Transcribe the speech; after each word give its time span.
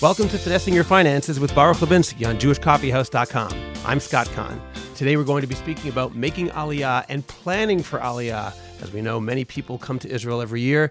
Welcome 0.00 0.30
to 0.30 0.38
Finessing 0.38 0.72
Your 0.72 0.84
Finances 0.84 1.38
with 1.38 1.54
Baruch 1.54 1.76
Labinsky 1.76 2.26
on 2.26 2.38
JewishCoffeehouse.com. 2.38 3.52
I'm 3.84 4.00
Scott 4.00 4.30
Kahn. 4.32 4.58
Today 4.94 5.18
we're 5.18 5.24
going 5.24 5.42
to 5.42 5.46
be 5.46 5.54
speaking 5.54 5.90
about 5.90 6.14
making 6.14 6.48
Aliyah 6.48 7.04
and 7.10 7.26
planning 7.26 7.82
for 7.82 7.98
Aliyah. 7.98 8.54
As 8.80 8.94
we 8.94 9.02
know, 9.02 9.20
many 9.20 9.44
people 9.44 9.76
come 9.76 9.98
to 9.98 10.08
Israel 10.08 10.40
every 10.40 10.62
year. 10.62 10.90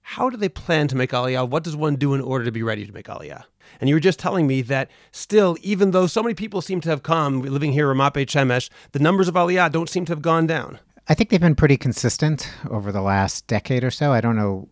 How 0.00 0.28
do 0.28 0.36
they 0.36 0.48
plan 0.48 0.88
to 0.88 0.96
make 0.96 1.12
Aliyah? 1.12 1.48
What 1.48 1.62
does 1.62 1.76
one 1.76 1.94
do 1.94 2.12
in 2.12 2.20
order 2.20 2.44
to 2.44 2.50
be 2.50 2.64
ready 2.64 2.84
to 2.84 2.92
make 2.92 3.06
Aliyah? 3.06 3.44
And 3.80 3.88
you 3.88 3.94
were 3.94 4.00
just 4.00 4.18
telling 4.18 4.48
me 4.48 4.62
that 4.62 4.90
still, 5.12 5.56
even 5.62 5.92
though 5.92 6.08
so 6.08 6.20
many 6.20 6.34
people 6.34 6.60
seem 6.60 6.80
to 6.80 6.88
have 6.88 7.04
come 7.04 7.42
living 7.42 7.72
here 7.72 7.88
in 7.88 7.96
Ramat 7.96 8.14
Beit 8.14 8.28
Shemesh, 8.30 8.68
the 8.90 8.98
numbers 8.98 9.28
of 9.28 9.34
Aliyah 9.34 9.70
don't 9.70 9.88
seem 9.88 10.04
to 10.06 10.12
have 10.12 10.22
gone 10.22 10.48
down. 10.48 10.80
I 11.08 11.14
think 11.14 11.30
they've 11.30 11.40
been 11.40 11.54
pretty 11.54 11.76
consistent 11.76 12.50
over 12.68 12.90
the 12.90 13.00
last 13.00 13.46
decade 13.46 13.84
or 13.84 13.92
so. 13.92 14.12
I 14.12 14.20
don't 14.20 14.34
know 14.34 14.68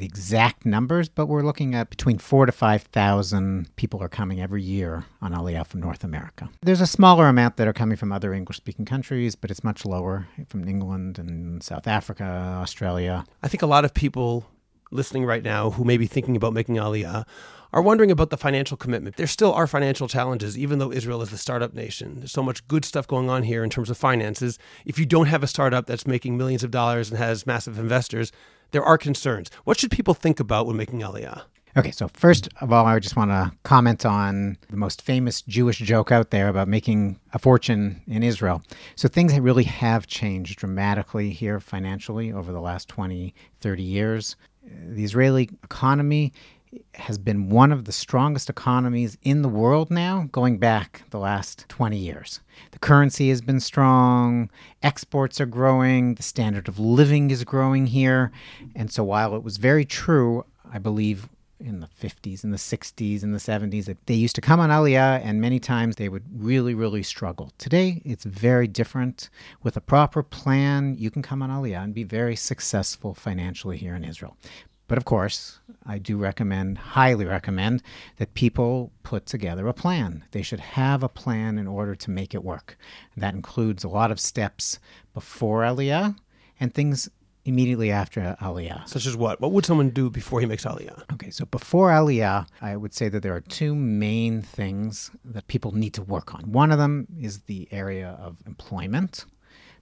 the 0.00 0.06
exact 0.06 0.66
numbers, 0.66 1.08
but 1.08 1.26
we're 1.26 1.42
looking 1.42 1.74
at 1.74 1.90
between 1.90 2.18
four 2.18 2.46
to 2.46 2.52
5,000 2.52 3.76
people 3.76 4.02
are 4.02 4.08
coming 4.08 4.40
every 4.40 4.62
year 4.62 5.04
on 5.22 5.32
Aliyah 5.32 5.66
from 5.66 5.80
North 5.80 6.02
America. 6.02 6.48
There's 6.62 6.80
a 6.80 6.86
smaller 6.86 7.28
amount 7.28 7.56
that 7.58 7.68
are 7.68 7.72
coming 7.72 7.96
from 7.96 8.10
other 8.10 8.32
English 8.32 8.56
speaking 8.56 8.84
countries, 8.84 9.36
but 9.36 9.50
it's 9.50 9.62
much 9.62 9.84
lower 9.84 10.26
from 10.48 10.66
England 10.66 11.18
and 11.18 11.62
South 11.62 11.86
Africa, 11.86 12.24
Australia. 12.24 13.24
I 13.42 13.48
think 13.48 13.62
a 13.62 13.66
lot 13.66 13.84
of 13.84 13.94
people 13.94 14.46
listening 14.90 15.24
right 15.24 15.44
now 15.44 15.70
who 15.70 15.84
may 15.84 15.96
be 15.96 16.06
thinking 16.06 16.34
about 16.34 16.52
making 16.52 16.76
Aliyah 16.76 17.24
are 17.72 17.82
wondering 17.82 18.10
about 18.10 18.30
the 18.30 18.36
financial 18.36 18.76
commitment. 18.76 19.16
There 19.16 19.26
still 19.26 19.52
are 19.52 19.66
financial 19.66 20.08
challenges, 20.08 20.58
even 20.58 20.78
though 20.78 20.90
Israel 20.90 21.22
is 21.22 21.30
the 21.30 21.38
startup 21.38 21.72
nation. 21.74 22.16
There's 22.16 22.32
so 22.32 22.42
much 22.42 22.66
good 22.66 22.84
stuff 22.84 23.06
going 23.06 23.30
on 23.30 23.44
here 23.44 23.62
in 23.62 23.70
terms 23.70 23.90
of 23.90 23.96
finances. 23.96 24.58
If 24.84 24.98
you 24.98 25.06
don't 25.06 25.26
have 25.26 25.42
a 25.42 25.46
startup 25.46 25.86
that's 25.86 26.06
making 26.06 26.36
millions 26.36 26.64
of 26.64 26.72
dollars 26.72 27.10
and 27.10 27.18
has 27.18 27.46
massive 27.46 27.78
investors, 27.78 28.32
there 28.70 28.84
are 28.84 28.98
concerns. 28.98 29.50
What 29.64 29.78
should 29.78 29.90
people 29.90 30.14
think 30.14 30.40
about 30.40 30.66
when 30.66 30.76
making 30.76 31.00
Aliyah? 31.00 31.42
Okay, 31.76 31.92
so 31.92 32.08
first 32.08 32.48
of 32.60 32.72
all, 32.72 32.84
I 32.84 32.98
just 32.98 33.14
want 33.14 33.30
to 33.30 33.52
comment 33.62 34.04
on 34.04 34.56
the 34.70 34.76
most 34.76 35.02
famous 35.02 35.40
Jewish 35.42 35.78
joke 35.78 36.10
out 36.10 36.30
there 36.30 36.48
about 36.48 36.66
making 36.66 37.20
a 37.32 37.38
fortune 37.38 38.02
in 38.08 38.24
Israel. 38.24 38.62
So 38.96 39.06
things 39.06 39.38
really 39.38 39.64
have 39.64 40.08
changed 40.08 40.58
dramatically 40.58 41.30
here 41.30 41.60
financially 41.60 42.32
over 42.32 42.50
the 42.50 42.60
last 42.60 42.88
20, 42.88 43.32
30 43.60 43.82
years. 43.84 44.34
The 44.64 45.04
Israeli 45.04 45.48
economy 45.62 46.32
has 46.94 47.18
been 47.18 47.50
one 47.50 47.72
of 47.72 47.84
the 47.84 47.92
strongest 47.92 48.48
economies 48.48 49.18
in 49.22 49.42
the 49.42 49.48
world 49.48 49.90
now, 49.90 50.28
going 50.30 50.58
back 50.58 51.02
the 51.10 51.18
last 51.18 51.68
20 51.68 51.96
years. 51.96 52.40
The 52.70 52.78
currency 52.78 53.28
has 53.30 53.40
been 53.40 53.60
strong, 53.60 54.50
exports 54.82 55.40
are 55.40 55.46
growing, 55.46 56.14
the 56.14 56.22
standard 56.22 56.68
of 56.68 56.78
living 56.78 57.30
is 57.30 57.44
growing 57.44 57.86
here. 57.86 58.30
And 58.74 58.90
so, 58.90 59.02
while 59.02 59.34
it 59.34 59.42
was 59.42 59.56
very 59.56 59.84
true, 59.84 60.44
I 60.72 60.78
believe 60.78 61.28
in 61.58 61.80
the 61.80 61.88
50s 61.88 62.42
and 62.42 62.52
the 62.52 62.58
60s 62.58 63.22
and 63.22 63.34
the 63.34 63.38
70s 63.38 63.84
that 63.84 64.06
they 64.06 64.14
used 64.14 64.34
to 64.36 64.40
come 64.40 64.60
on 64.60 64.70
Aliyah 64.70 65.20
and 65.22 65.40
many 65.40 65.60
times 65.60 65.96
they 65.96 66.08
would 66.08 66.24
really, 66.34 66.74
really 66.74 67.02
struggle. 67.02 67.52
Today, 67.58 68.00
it's 68.04 68.24
very 68.24 68.66
different. 68.66 69.28
With 69.62 69.76
a 69.76 69.80
proper 69.80 70.22
plan, 70.22 70.96
you 70.98 71.10
can 71.10 71.22
come 71.22 71.42
on 71.42 71.50
Aliyah 71.50 71.84
and 71.84 71.94
be 71.94 72.04
very 72.04 72.34
successful 72.34 73.14
financially 73.14 73.76
here 73.76 73.94
in 73.94 74.04
Israel. 74.04 74.36
But 74.90 74.98
of 74.98 75.04
course, 75.04 75.60
I 75.86 75.98
do 75.98 76.16
recommend, 76.16 76.76
highly 76.78 77.24
recommend, 77.24 77.80
that 78.16 78.34
people 78.34 78.90
put 79.04 79.24
together 79.24 79.68
a 79.68 79.72
plan. 79.72 80.24
They 80.32 80.42
should 80.42 80.58
have 80.58 81.04
a 81.04 81.08
plan 81.08 81.58
in 81.58 81.68
order 81.68 81.94
to 81.94 82.10
make 82.10 82.34
it 82.34 82.42
work. 82.42 82.76
That 83.16 83.32
includes 83.32 83.84
a 83.84 83.88
lot 83.88 84.10
of 84.10 84.18
steps 84.18 84.80
before 85.14 85.60
Aliyah 85.60 86.16
and 86.58 86.74
things 86.74 87.08
immediately 87.44 87.92
after 87.92 88.36
Aliyah. 88.40 88.88
Such 88.88 89.06
as 89.06 89.16
what? 89.16 89.40
What 89.40 89.52
would 89.52 89.64
someone 89.64 89.90
do 89.90 90.10
before 90.10 90.40
he 90.40 90.46
makes 90.46 90.64
Aliyah? 90.64 91.04
Okay, 91.12 91.30
so 91.30 91.44
before 91.44 91.90
Aliyah, 91.90 92.48
I 92.60 92.76
would 92.76 92.92
say 92.92 93.08
that 93.10 93.22
there 93.22 93.36
are 93.36 93.42
two 93.42 93.76
main 93.76 94.42
things 94.42 95.12
that 95.24 95.46
people 95.46 95.70
need 95.70 95.94
to 95.94 96.02
work 96.02 96.34
on. 96.34 96.50
One 96.50 96.72
of 96.72 96.78
them 96.78 97.06
is 97.16 97.42
the 97.42 97.68
area 97.70 98.18
of 98.20 98.38
employment, 98.44 99.24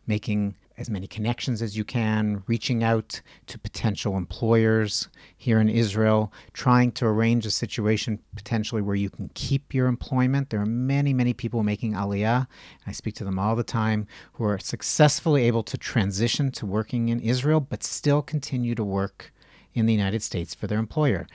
making 0.07 0.57
as 0.79 0.89
many 0.89 1.09
connections 1.09 1.61
as 1.61 1.77
you 1.77 1.85
can, 1.85 2.43
reaching 2.47 2.85
out 2.85 3.21
to 3.47 3.59
potential 3.59 4.17
employers 4.17 5.09
here 5.37 5.61
in 5.61 5.69
Israel, 5.69 6.33
trying 6.53 6.93
to 6.93 7.05
arrange 7.05 7.45
a 7.45 7.51
situation 7.51 8.21
potentially 8.37 8.81
where 8.81 8.95
you 8.95 9.11
can 9.11 9.29
keep 9.35 9.75
your 9.75 9.89
employment. 9.89 10.51
There 10.51 10.61
are 10.61 10.67
many, 10.67 11.13
many 11.13 11.35
people 11.35 11.65
making 11.65 11.95
aliyah. 11.95 12.47
I 12.87 12.93
speak 12.93 13.17
to 13.17 13.25
them 13.25 13.39
all 13.39 13.57
the 13.57 13.65
time 13.65 14.07
who 14.35 14.45
are 14.45 14.59
successfully 14.59 15.45
able 15.45 15.65
to 15.65 15.77
transition 15.77 16.53
to 16.53 16.65
working 16.65 17.09
in 17.09 17.21
Israel, 17.21 17.61
but 17.61 17.83
still 17.83 18.23
continue 18.23 18.77
to 18.77 18.85
work 18.85 19.33
in 19.75 19.87
the 19.87 19.93
United 19.93 20.23
States 20.23 20.55
for 20.55 20.67
their 20.67 20.79
employer 20.79 21.27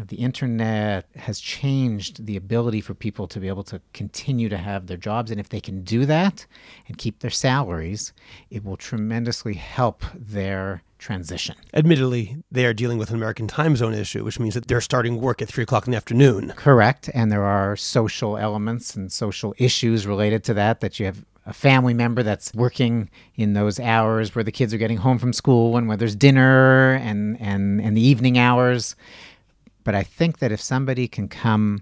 know, 0.00 0.06
the 0.06 0.16
internet 0.16 1.06
has 1.16 1.40
changed 1.40 2.26
the 2.26 2.36
ability 2.36 2.80
for 2.80 2.94
people 2.94 3.26
to 3.28 3.38
be 3.38 3.48
able 3.48 3.62
to 3.64 3.80
continue 3.92 4.48
to 4.48 4.56
have 4.56 4.86
their 4.86 4.96
jobs. 4.96 5.30
And 5.30 5.38
if 5.38 5.48
they 5.48 5.60
can 5.60 5.82
do 5.82 6.06
that 6.06 6.46
and 6.88 6.98
keep 6.98 7.20
their 7.20 7.30
salaries, 7.30 8.12
it 8.50 8.64
will 8.64 8.76
tremendously 8.76 9.54
help 9.54 10.02
their 10.14 10.82
transition. 10.98 11.56
Admittedly, 11.72 12.36
they 12.50 12.66
are 12.66 12.74
dealing 12.74 12.98
with 12.98 13.10
an 13.10 13.16
American 13.16 13.46
time 13.46 13.76
zone 13.76 13.94
issue, 13.94 14.24
which 14.24 14.38
means 14.38 14.54
that 14.54 14.66
they're 14.68 14.80
starting 14.80 15.20
work 15.20 15.40
at 15.40 15.48
three 15.48 15.62
o'clock 15.62 15.86
in 15.86 15.92
the 15.92 15.96
afternoon. 15.96 16.52
Correct. 16.56 17.08
And 17.14 17.32
there 17.32 17.44
are 17.44 17.76
social 17.76 18.36
elements 18.36 18.96
and 18.96 19.10
social 19.10 19.54
issues 19.56 20.06
related 20.06 20.44
to 20.44 20.54
that, 20.54 20.80
that 20.80 20.98
you 20.98 21.06
have 21.06 21.24
a 21.46 21.54
family 21.54 21.94
member 21.94 22.22
that's 22.22 22.52
working 22.54 23.08
in 23.34 23.54
those 23.54 23.80
hours 23.80 24.34
where 24.34 24.44
the 24.44 24.52
kids 24.52 24.74
are 24.74 24.78
getting 24.78 24.98
home 24.98 25.18
from 25.18 25.32
school 25.32 25.76
and 25.78 25.88
where 25.88 25.96
there's 25.96 26.14
dinner 26.14 26.92
and, 26.94 27.40
and, 27.40 27.80
and 27.80 27.96
the 27.96 28.02
evening 28.02 28.38
hours. 28.38 28.94
But 29.84 29.94
I 29.94 30.02
think 30.02 30.38
that 30.38 30.52
if 30.52 30.60
somebody 30.60 31.08
can 31.08 31.28
come 31.28 31.80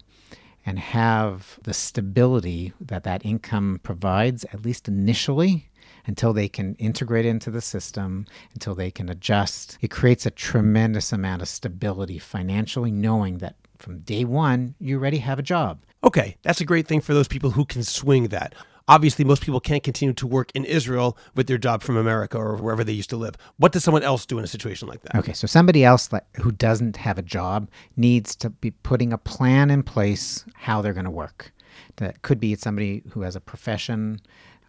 and 0.64 0.78
have 0.78 1.58
the 1.62 1.74
stability 1.74 2.72
that 2.80 3.04
that 3.04 3.24
income 3.24 3.80
provides, 3.82 4.44
at 4.52 4.64
least 4.64 4.88
initially, 4.88 5.70
until 6.06 6.32
they 6.32 6.48
can 6.48 6.74
integrate 6.76 7.26
into 7.26 7.50
the 7.50 7.60
system, 7.60 8.26
until 8.54 8.74
they 8.74 8.90
can 8.90 9.08
adjust, 9.08 9.78
it 9.80 9.90
creates 9.90 10.26
a 10.26 10.30
tremendous 10.30 11.12
amount 11.12 11.42
of 11.42 11.48
stability 11.48 12.18
financially, 12.18 12.90
knowing 12.90 13.38
that 13.38 13.56
from 13.78 14.00
day 14.00 14.24
one, 14.24 14.74
you 14.80 14.96
already 14.98 15.18
have 15.18 15.38
a 15.38 15.42
job. 15.42 15.84
Okay, 16.02 16.36
that's 16.42 16.60
a 16.60 16.64
great 16.64 16.86
thing 16.86 17.00
for 17.00 17.14
those 17.14 17.28
people 17.28 17.50
who 17.50 17.64
can 17.64 17.82
swing 17.82 18.28
that 18.28 18.54
obviously 18.88 19.24
most 19.24 19.42
people 19.42 19.60
can't 19.60 19.82
continue 19.82 20.14
to 20.14 20.26
work 20.26 20.50
in 20.54 20.64
Israel 20.64 21.16
with 21.34 21.46
their 21.46 21.58
job 21.58 21.82
from 21.82 21.96
America 21.96 22.38
or 22.38 22.56
wherever 22.56 22.82
they 22.82 22.92
used 22.92 23.10
to 23.10 23.16
live. 23.16 23.36
What 23.58 23.72
does 23.72 23.84
someone 23.84 24.02
else 24.02 24.26
do 24.26 24.38
in 24.38 24.44
a 24.44 24.48
situation 24.48 24.88
like 24.88 25.02
that? 25.02 25.14
Okay, 25.16 25.32
so 25.34 25.46
somebody 25.46 25.84
else 25.84 26.08
who 26.36 26.50
doesn't 26.50 26.96
have 26.96 27.18
a 27.18 27.22
job 27.22 27.68
needs 27.96 28.34
to 28.36 28.50
be 28.50 28.70
putting 28.70 29.12
a 29.12 29.18
plan 29.18 29.70
in 29.70 29.82
place 29.82 30.44
how 30.54 30.82
they're 30.82 30.94
going 30.94 31.04
to 31.04 31.10
work. 31.10 31.52
That 31.96 32.22
could 32.22 32.40
be 32.40 32.54
somebody 32.56 33.02
who 33.10 33.22
has 33.22 33.36
a 33.36 33.40
profession 33.40 34.20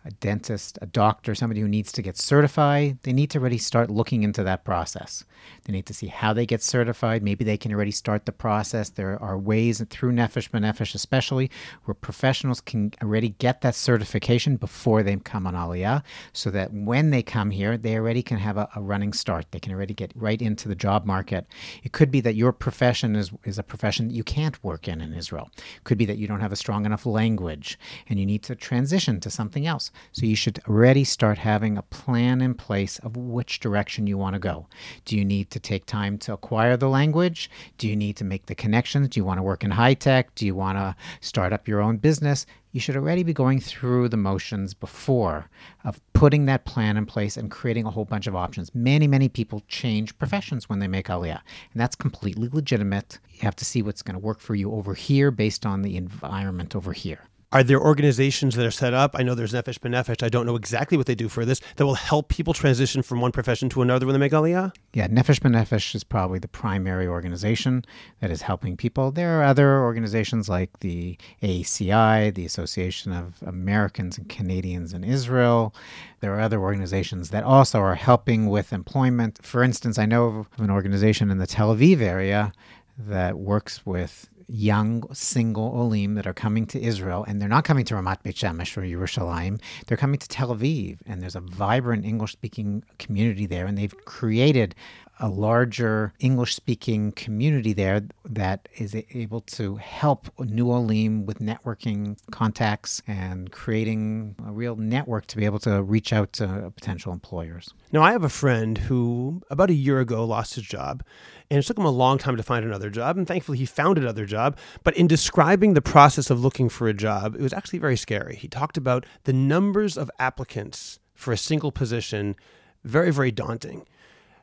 a 0.05 0.11
dentist, 0.11 0.79
a 0.81 0.85
doctor, 0.85 1.35
somebody 1.35 1.61
who 1.61 1.67
needs 1.67 1.91
to 1.91 2.01
get 2.01 2.17
certified, 2.17 2.97
they 3.03 3.13
need 3.13 3.29
to 3.31 3.37
already 3.37 3.57
start 3.57 3.89
looking 3.89 4.23
into 4.23 4.43
that 4.43 4.63
process. 4.63 5.25
They 5.65 5.73
need 5.73 5.85
to 5.87 5.93
see 5.93 6.07
how 6.07 6.33
they 6.33 6.45
get 6.45 6.63
certified. 6.63 7.21
Maybe 7.21 7.43
they 7.43 7.57
can 7.57 7.73
already 7.73 7.91
start 7.91 8.25
the 8.25 8.31
process. 8.31 8.89
There 8.89 9.21
are 9.21 9.37
ways 9.37 9.83
through 9.89 10.13
Nefesh 10.13 10.49
B'Nefesh, 10.49 10.95
especially 10.95 11.51
where 11.83 11.95
professionals 11.95 12.61
can 12.61 12.93
already 13.01 13.29
get 13.29 13.61
that 13.61 13.75
certification 13.75 14.55
before 14.55 15.03
they 15.03 15.15
come 15.17 15.45
on 15.45 15.53
Aliyah, 15.53 16.03
so 16.33 16.49
that 16.51 16.73
when 16.73 17.09
they 17.09 17.21
come 17.21 17.51
here, 17.51 17.77
they 17.77 17.95
already 17.95 18.23
can 18.23 18.37
have 18.37 18.57
a, 18.57 18.69
a 18.75 18.81
running 18.81 19.13
start. 19.13 19.47
They 19.51 19.59
can 19.59 19.73
already 19.73 19.93
get 19.93 20.11
right 20.15 20.41
into 20.41 20.67
the 20.67 20.75
job 20.75 21.05
market. 21.05 21.45
It 21.83 21.91
could 21.91 22.11
be 22.11 22.21
that 22.21 22.35
your 22.35 22.53
profession 22.53 23.15
is, 23.15 23.31
is 23.43 23.59
a 23.59 23.63
profession 23.63 24.07
that 24.07 24.13
you 24.13 24.23
can't 24.23 24.61
work 24.63 24.87
in 24.87 25.01
in 25.01 25.13
Israel. 25.13 25.49
It 25.57 25.83
could 25.83 25.97
be 25.97 26.05
that 26.05 26.17
you 26.17 26.27
don't 26.27 26.39
have 26.39 26.53
a 26.53 26.57
strong 26.57 26.85
enough 26.85 27.05
language 27.05 27.77
and 28.07 28.19
you 28.19 28.25
need 28.25 28.43
to 28.43 28.55
transition 28.55 29.19
to 29.19 29.29
something 29.29 29.67
else. 29.67 29.88
So 30.11 30.25
you 30.25 30.35
should 30.35 30.59
already 30.67 31.03
start 31.03 31.37
having 31.37 31.77
a 31.77 31.83
plan 31.83 32.41
in 32.41 32.53
place 32.53 32.99
of 32.99 33.17
which 33.17 33.59
direction 33.59 34.07
you 34.07 34.17
want 34.17 34.33
to 34.33 34.39
go. 34.39 34.67
Do 35.05 35.17
you 35.17 35.25
need 35.25 35.49
to 35.51 35.59
take 35.59 35.85
time 35.85 36.17
to 36.19 36.33
acquire 36.33 36.77
the 36.77 36.89
language? 36.89 37.49
Do 37.77 37.87
you 37.87 37.95
need 37.95 38.15
to 38.17 38.23
make 38.23 38.45
the 38.47 38.55
connections? 38.55 39.09
Do 39.09 39.19
you 39.19 39.25
want 39.25 39.37
to 39.37 39.43
work 39.43 39.63
in 39.63 39.71
high 39.71 39.93
tech? 39.93 40.35
Do 40.35 40.45
you 40.45 40.55
want 40.55 40.77
to 40.77 40.95
start 41.21 41.53
up 41.53 41.67
your 41.67 41.81
own 41.81 41.97
business? 41.97 42.45
You 42.71 42.79
should 42.79 42.95
already 42.95 43.23
be 43.23 43.33
going 43.33 43.59
through 43.59 44.09
the 44.09 44.17
motions 44.17 44.75
before 44.75 45.49
of 45.83 45.99
putting 46.13 46.45
that 46.45 46.65
plan 46.65 46.97
in 46.97 47.07
place 47.07 47.35
and 47.35 47.49
creating 47.49 47.87
a 47.87 47.89
whole 47.89 48.05
bunch 48.05 48.27
of 48.27 48.35
options. 48.35 48.75
Many, 48.75 49.07
many 49.07 49.27
people 49.27 49.63
change 49.67 50.15
professions 50.19 50.69
when 50.69 50.77
they 50.77 50.87
make 50.87 51.07
Aliyah, 51.07 51.41
and 51.73 51.81
that's 51.81 51.95
completely 51.95 52.47
legitimate. 52.47 53.17
You 53.31 53.39
have 53.41 53.55
to 53.55 53.65
see 53.65 53.81
what's 53.81 54.03
going 54.03 54.13
to 54.13 54.19
work 54.19 54.39
for 54.39 54.53
you 54.53 54.71
over 54.71 54.93
here 54.93 55.31
based 55.31 55.65
on 55.65 55.81
the 55.81 55.97
environment 55.97 56.75
over 56.75 56.93
here. 56.93 57.21
Are 57.51 57.63
there 57.63 57.81
organizations 57.81 58.55
that 58.55 58.65
are 58.65 58.69
set 58.69 58.93
up? 58.93 59.15
I 59.17 59.23
know 59.23 59.33
there's 59.33 59.53
Nefesh 59.53 59.79
B'Nefesh. 59.79 60.21
I 60.21 60.29
don't 60.29 60.45
know 60.45 60.55
exactly 60.55 60.97
what 60.97 61.07
they 61.07 61.15
do 61.15 61.27
for 61.27 61.45
this 61.45 61.59
that 61.77 61.85
will 61.85 61.95
help 61.95 62.29
people 62.29 62.53
transition 62.53 63.01
from 63.01 63.21
one 63.21 63.31
profession 63.31 63.69
to 63.69 63.81
another 63.81 64.05
when 64.05 64.13
they 64.13 64.19
make 64.19 64.33
Aliyah? 64.33 64.71
Yeah, 64.93 65.07
Nefesh 65.07 65.39
B'Nefesh 65.39 65.95
is 65.95 66.03
probably 66.03 66.37
the 66.37 66.47
primary 66.47 67.07
organization 67.07 67.85
that 68.19 68.29
is 68.29 68.43
helping 68.43 68.77
people. 68.77 69.09
There 69.09 69.39
are 69.39 69.43
other 69.43 69.81
organizations 69.81 70.47
like 70.47 70.81
the 70.81 71.17
AACI, 71.41 72.35
the 72.35 72.45
Association 72.45 73.13
of 73.13 73.41
Americans 73.41 74.19
and 74.19 74.29
Canadians 74.29 74.93
in 74.93 75.03
Israel. 75.03 75.73
There 76.19 76.35
are 76.35 76.41
other 76.41 76.61
organizations 76.61 77.31
that 77.31 77.43
also 77.43 77.79
are 77.79 77.95
helping 77.95 78.45
with 78.45 78.71
employment. 78.71 79.43
For 79.43 79.63
instance, 79.63 79.97
I 79.97 80.05
know 80.05 80.45
of 80.53 80.61
an 80.63 80.69
organization 80.69 81.31
in 81.31 81.39
the 81.39 81.47
Tel 81.47 81.75
Aviv 81.75 81.99
area 81.99 82.53
that 82.95 83.39
works 83.39 83.87
with 83.87 84.29
young 84.49 85.03
single 85.13 85.71
Olim 85.75 86.15
that 86.15 86.27
are 86.27 86.33
coming 86.33 86.65
to 86.67 86.81
Israel, 86.81 87.23
and 87.27 87.41
they're 87.41 87.47
not 87.49 87.65
coming 87.65 87.85
to 87.85 87.93
Ramat 87.93 88.23
Beit 88.23 88.35
Shemesh 88.35 88.77
or 88.77 88.81
Yerushalayim. 88.81 89.61
They're 89.87 89.97
coming 89.97 90.19
to 90.19 90.27
Tel 90.27 90.55
Aviv, 90.55 90.99
and 91.05 91.21
there's 91.21 91.35
a 91.35 91.41
vibrant 91.41 92.05
English-speaking 92.05 92.83
community 92.97 93.45
there, 93.45 93.65
and 93.65 93.77
they've 93.77 93.95
created 94.05 94.75
a 95.19 95.27
larger 95.27 96.13
English 96.19 96.55
speaking 96.55 97.11
community 97.11 97.73
there 97.73 98.01
that 98.23 98.69
is 98.77 98.95
able 99.13 99.41
to 99.41 99.75
help 99.75 100.29
New 100.39 100.71
Olim 100.71 101.25
with 101.25 101.39
networking 101.39 102.17
contacts 102.31 103.01
and 103.05 103.51
creating 103.51 104.35
a 104.47 104.51
real 104.51 104.77
network 104.77 105.27
to 105.27 105.35
be 105.35 105.43
able 105.43 105.59
to 105.59 105.83
reach 105.83 106.13
out 106.13 106.31
to 106.33 106.71
potential 106.73 107.11
employers. 107.11 107.73
Now, 107.91 108.01
I 108.01 108.13
have 108.13 108.23
a 108.23 108.29
friend 108.29 108.77
who 108.77 109.41
about 109.49 109.69
a 109.69 109.73
year 109.73 109.99
ago 109.99 110.23
lost 110.23 110.55
his 110.55 110.63
job, 110.63 111.03
and 111.49 111.59
it 111.59 111.65
took 111.65 111.77
him 111.77 111.85
a 111.85 111.91
long 111.91 112.17
time 112.17 112.37
to 112.37 112.43
find 112.43 112.63
another 112.63 112.89
job. 112.89 113.17
And 113.17 113.27
thankfully, 113.27 113.57
he 113.57 113.65
found 113.65 113.97
another 113.97 114.25
job. 114.25 114.57
But 114.83 114.95
in 114.95 115.07
describing 115.07 115.73
the 115.73 115.81
process 115.81 116.29
of 116.29 116.43
looking 116.43 116.69
for 116.69 116.87
a 116.87 116.93
job, 116.93 117.35
it 117.35 117.41
was 117.41 117.53
actually 117.53 117.79
very 117.79 117.97
scary. 117.97 118.35
He 118.35 118.47
talked 118.47 118.77
about 118.77 119.05
the 119.23 119.33
numbers 119.33 119.97
of 119.97 120.11
applicants 120.19 120.99
for 121.15 121.33
a 121.33 121.37
single 121.37 121.71
position, 121.71 122.35
very, 122.83 123.11
very 123.11 123.31
daunting. 123.31 123.85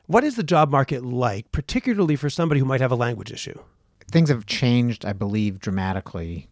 What 0.05 0.23
is 0.23 0.35
the 0.35 0.43
job 0.43 0.69
market 0.69 1.03
like, 1.03 1.51
particularly 1.51 2.15
for 2.15 2.29
somebody 2.29 2.59
who 2.59 2.65
might 2.65 2.81
have 2.81 2.91
a 2.91 2.95
language 2.95 3.31
issue? 3.31 3.59
Things 4.09 4.29
have 4.29 4.45
changed, 4.45 5.05
I 5.05 5.13
believe, 5.13 5.59
dramatically. 5.59 6.47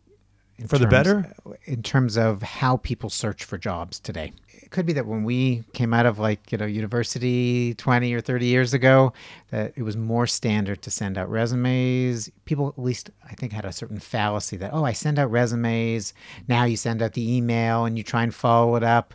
For 0.62 0.78
terms, 0.78 0.80
the 0.80 0.88
better? 0.88 1.36
In 1.66 1.84
terms 1.84 2.18
of 2.18 2.42
how 2.42 2.78
people 2.78 3.10
search 3.10 3.44
for 3.44 3.58
jobs 3.58 4.00
today. 4.00 4.32
It 4.48 4.72
could 4.72 4.86
be 4.86 4.94
that 4.94 5.06
when 5.06 5.26
we 5.26 5.66
came 5.74 5.94
out 5.94 6.06
of 6.06 6.18
like, 6.18 6.50
you 6.50 6.58
know, 6.58 6.66
university 6.66 7.74
20 7.74 8.14
or 8.14 8.22
30 8.22 8.46
years 8.46 8.74
ago, 8.74 9.12
that 9.52 9.74
it 9.76 9.84
was 9.84 9.98
more 9.98 10.26
standard 10.26 10.82
to 10.84 10.92
send 10.92 11.18
out 11.18 11.30
resumes. 11.30 12.30
People 12.46 12.70
at 12.70 12.80
least 12.80 13.10
I 13.30 13.34
think 13.34 13.52
had 13.52 13.66
a 13.66 13.74
certain 13.74 14.00
fallacy 14.00 14.56
that, 14.58 14.74
oh, 14.74 14.86
I 14.86 14.94
send 14.94 15.20
out 15.20 15.30
resumes. 15.30 16.14
Now 16.48 16.64
you 16.64 16.78
send 16.78 17.02
out 17.02 17.14
the 17.14 17.36
email 17.36 17.84
and 17.84 17.98
you 17.98 18.04
try 18.04 18.24
and 18.24 18.34
follow 18.34 18.76
it 18.76 18.84
up 18.84 19.14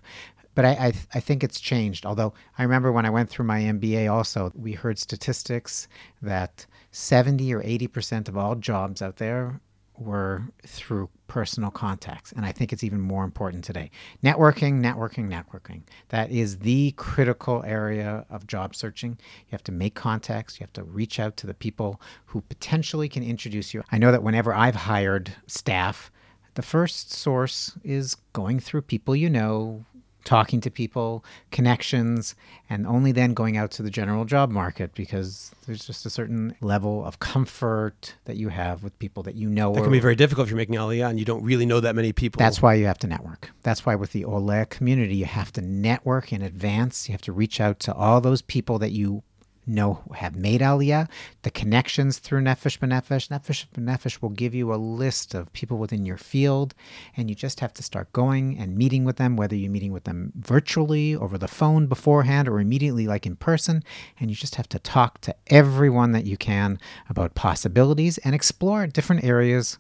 but 0.57 0.65
I, 0.65 0.71
I, 0.71 0.93
I 1.15 1.21
think 1.21 1.43
it's 1.45 1.61
changed. 1.61 2.05
Although 2.05 2.35
I 2.59 2.65
remember 2.65 2.91
when 2.93 3.07
I 3.07 3.11
went 3.11 3.31
through 3.31 3.47
my 3.47 3.61
MBA, 3.61 4.13
also 4.13 4.51
we 4.55 4.73
heard 4.73 4.99
statistics 4.99 5.89
that 6.21 6.67
seventy 6.91 7.55
or 7.55 7.63
eighty 7.63 7.87
percent 7.87 8.29
of 8.29 8.37
all 8.37 8.57
jobs 8.57 9.01
out 9.01 9.17
there 9.17 9.61
were 10.01 10.43
through 10.67 11.11
personal 11.29 11.71
contacts. 11.71 12.33
And 12.33 12.45
I 12.45 12.53
think 12.53 12.73
it's 12.73 12.83
even 12.83 13.01
more 13.01 13.23
important 13.23 13.63
today. 13.63 13.91
Networking, 14.25 14.81
networking, 14.81 15.31
networking. 15.31 15.83
That 16.09 16.31
is 16.31 16.59
the 16.59 16.93
critical 16.93 17.63
area 17.65 18.25
of 18.31 18.47
job 18.47 18.75
searching. 18.75 19.11
You 19.11 19.53
have 19.53 19.63
to 19.65 19.73
make 19.73 19.95
contacts, 19.95 20.59
you 20.59 20.65
have 20.65 20.73
to 20.73 20.83
reach 20.83 21.21
out 21.21 21.37
to 21.39 21.47
the 21.47 21.55
people 21.55 22.01
who 22.27 22.41
potentially 22.41 23.09
can 23.09 23.23
introduce 23.23 23.73
you. 23.75 23.85
I 23.93 23.99
know 23.99 24.11
that 24.11 24.23
whenever 24.23 24.55
I've 24.55 24.75
hired 24.75 25.33
staff, 25.47 26.11
the 26.55 26.63
first 26.63 27.13
source 27.13 27.79
is 27.85 28.17
going 28.33 28.59
through 28.59 28.83
people 28.83 29.15
you 29.15 29.31
know, 29.31 29.85
talking 30.25 30.61
to 30.61 30.71
people, 30.71 31.25
connections, 31.51 32.35
and 32.69 32.87
only 32.87 33.13
then 33.13 33.35
going 33.35 33.57
out 33.57 33.71
to 33.73 33.83
the 33.83 33.91
general 33.91 34.25
job 34.25 34.51
market 34.51 34.95
because 34.95 35.53
there's 35.67 35.85
just 35.85 36.07
a 36.07 36.11
certain 36.11 36.55
level 36.61 37.05
of 37.05 37.19
comfort 37.19 38.15
that 38.25 38.37
you 38.37 38.49
have 38.49 38.83
with 38.83 38.99
people 38.99 39.23
that 39.23 39.35
you 39.35 39.49
know. 39.49 39.73
That 39.73 39.83
can 39.83 39.93
be 39.93 40.01
very 40.01 40.17
difficult 40.17 40.47
if 40.47 40.51
you're 40.51 40.57
making 40.57 40.77
Aliyah 40.77 41.11
and 41.11 41.19
you 41.19 41.25
don't 41.25 41.43
really 41.43 41.67
know 41.67 41.81
that 41.81 41.95
many 41.95 42.13
people. 42.13 42.39
That's 42.39 42.63
why 42.63 42.75
you 42.75 42.87
have 42.87 42.99
to 42.99 43.07
network. 43.07 43.51
That's 43.63 43.85
why 43.85 43.95
with 43.95 44.13
the 44.13 44.25
Ole 44.25 44.65
community, 44.67 45.17
you 45.17 45.27
have 45.27 45.53
to 45.53 45.61
network 45.61 46.33
in 46.33 46.43
advance. 46.43 47.09
You 47.09 47.13
have 47.13 47.23
to 47.23 47.33
reach 47.33 47.61
out 47.61 47.81
to 47.81 47.95
all 47.95 48.21
those 48.21 48.43
people 48.43 48.79
that 48.79 48.93
you 48.93 49.23
know 49.71 50.03
have 50.15 50.37
made 50.37 50.61
Aliyah, 50.61 51.09
the 51.43 51.51
connections 51.51 52.19
through 52.19 52.43
Nefesh 52.43 52.79
B'Nefesh. 52.79 53.29
Nefesh 53.29 53.67
B'Nefesh 53.75 54.21
will 54.21 54.31
give 54.31 54.55
you 54.55 54.75
a 54.75 54.77
list 54.77 55.35
of 55.35 55.53
people 55.53 55.79
within 55.79 56.05
your 56.05 56.17
field, 56.17 56.75
and 57.17 57.29
you 57.29 57.35
just 57.35 57.61
have 57.61 57.73
to 57.75 57.83
start 57.83 58.13
going 58.13 58.59
and 58.59 58.77
meeting 58.77 59.05
with 59.05 59.17
them, 59.17 59.37
whether 59.37 59.57
you're 59.57 59.71
meeting 59.71 59.93
with 59.93 60.05
them 60.05 60.33
virtually, 60.37 61.15
over 61.15 61.39
the 61.39 61.49
phone 61.49 61.87
beforehand, 61.87 62.49
or 62.49 62.61
immediately 62.61 63.07
like 63.07 63.27
in 63.27 63.37
person. 63.37 63.83
And 64.19 64.31
you 64.31 64.37
just 64.37 64.57
have 64.57 64.69
to 64.71 64.79
talk 64.79 65.21
to 65.23 65.35
everyone 65.47 66.13
that 66.13 66.27
you 66.27 66.37
can 66.37 66.79
about 67.09 67.35
possibilities 67.35 68.19
and 68.19 68.35
explore 68.35 68.87
different 68.87 69.25
areas 69.25 69.79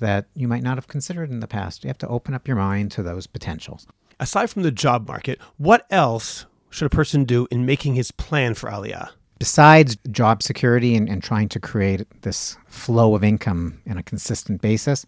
that 0.00 0.26
you 0.34 0.46
might 0.46 0.62
not 0.62 0.76
have 0.76 0.88
considered 0.88 1.30
in 1.30 1.40
the 1.40 1.48
past. 1.48 1.84
You 1.84 1.88
have 1.88 1.98
to 1.98 2.08
open 2.08 2.34
up 2.34 2.46
your 2.46 2.56
mind 2.56 2.90
to 2.92 3.02
those 3.02 3.26
potentials. 3.26 3.86
Aside 4.20 4.50
from 4.50 4.62
the 4.62 4.70
job 4.70 5.06
market, 5.06 5.40
what 5.56 5.86
else 5.90 6.46
should 6.70 6.86
a 6.86 6.90
person 6.90 7.24
do 7.24 7.46
in 7.50 7.64
making 7.64 7.94
his 7.94 8.10
plan 8.10 8.54
for 8.54 8.68
Aliyah? 8.68 9.10
Besides 9.38 9.96
job 10.10 10.42
security 10.42 10.94
and, 10.94 11.08
and 11.08 11.22
trying 11.22 11.48
to 11.50 11.60
create 11.60 12.06
this 12.22 12.56
flow 12.66 13.14
of 13.14 13.24
income 13.24 13.80
in 13.86 13.98
a 13.98 14.02
consistent 14.02 14.60
basis, 14.60 15.06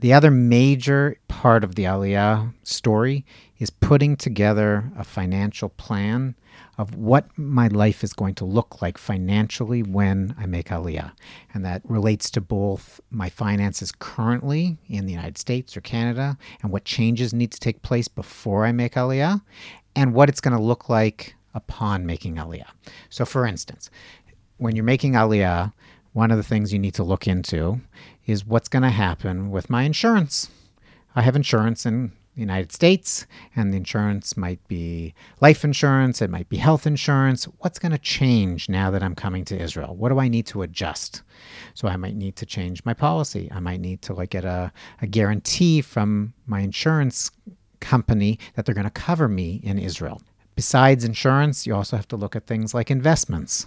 the 0.00 0.12
other 0.12 0.30
major 0.30 1.16
part 1.28 1.64
of 1.64 1.76
the 1.76 1.84
Aliyah 1.84 2.52
story 2.62 3.24
is 3.58 3.70
putting 3.70 4.16
together 4.16 4.90
a 4.98 5.04
financial 5.04 5.68
plan 5.68 6.34
of 6.76 6.96
what 6.96 7.26
my 7.38 7.68
life 7.68 8.02
is 8.02 8.12
going 8.12 8.34
to 8.34 8.44
look 8.44 8.82
like 8.82 8.98
financially 8.98 9.82
when 9.82 10.34
I 10.38 10.46
make 10.46 10.68
Aliyah. 10.68 11.12
And 11.52 11.64
that 11.64 11.82
relates 11.84 12.30
to 12.32 12.40
both 12.40 13.00
my 13.10 13.28
finances 13.28 13.92
currently 13.92 14.76
in 14.88 15.06
the 15.06 15.12
United 15.12 15.38
States 15.38 15.76
or 15.76 15.80
Canada 15.80 16.36
and 16.62 16.72
what 16.72 16.84
changes 16.84 17.32
need 17.32 17.52
to 17.52 17.60
take 17.60 17.82
place 17.82 18.08
before 18.08 18.66
I 18.66 18.72
make 18.72 18.94
Aliyah 18.94 19.40
and 19.94 20.12
what 20.12 20.28
it's 20.28 20.40
going 20.40 20.56
to 20.56 20.62
look 20.62 20.88
like 20.88 21.36
upon 21.54 22.06
making 22.06 22.36
Aliyah. 22.36 22.70
So, 23.08 23.24
for 23.24 23.46
instance, 23.46 23.90
when 24.58 24.76
you're 24.76 24.84
making 24.84 25.12
Aliyah, 25.12 25.72
one 26.12 26.30
of 26.30 26.36
the 26.36 26.42
things 26.42 26.72
you 26.72 26.78
need 26.78 26.94
to 26.94 27.02
look 27.02 27.26
into 27.26 27.80
is 28.26 28.46
what's 28.46 28.68
going 28.68 28.82
to 28.82 28.90
happen 28.90 29.50
with 29.50 29.68
my 29.68 29.82
insurance. 29.82 30.48
I 31.16 31.22
have 31.22 31.36
insurance 31.36 31.86
in 31.86 32.12
the 32.34 32.40
United 32.40 32.72
States, 32.72 33.26
and 33.54 33.72
the 33.72 33.76
insurance 33.76 34.36
might 34.36 34.66
be 34.66 35.14
life 35.40 35.64
insurance, 35.64 36.20
it 36.20 36.30
might 36.30 36.48
be 36.48 36.56
health 36.56 36.86
insurance. 36.86 37.44
What's 37.58 37.78
going 37.78 37.92
to 37.92 37.98
change 37.98 38.68
now 38.68 38.90
that 38.90 39.02
I'm 39.02 39.14
coming 39.14 39.44
to 39.46 39.60
Israel? 39.60 39.94
What 39.94 40.08
do 40.08 40.18
I 40.18 40.28
need 40.28 40.46
to 40.46 40.62
adjust? 40.62 41.22
So 41.74 41.86
I 41.86 41.96
might 41.96 42.16
need 42.16 42.36
to 42.36 42.46
change 42.46 42.84
my 42.84 42.94
policy. 42.94 43.48
I 43.52 43.60
might 43.60 43.80
need 43.80 44.02
to 44.02 44.14
like 44.14 44.30
get 44.30 44.44
a, 44.44 44.72
a 45.00 45.06
guarantee 45.06 45.80
from 45.80 46.34
my 46.46 46.60
insurance 46.60 47.30
company 47.80 48.38
that 48.54 48.64
they're 48.64 48.74
going 48.74 48.84
to 48.84 48.90
cover 48.90 49.28
me 49.28 49.60
in 49.62 49.78
Israel. 49.78 50.20
Besides 50.56 51.04
insurance, 51.04 51.66
you 51.66 51.74
also 51.74 51.96
have 51.96 52.08
to 52.08 52.16
look 52.16 52.36
at 52.36 52.46
things 52.46 52.74
like 52.74 52.90
investments. 52.90 53.66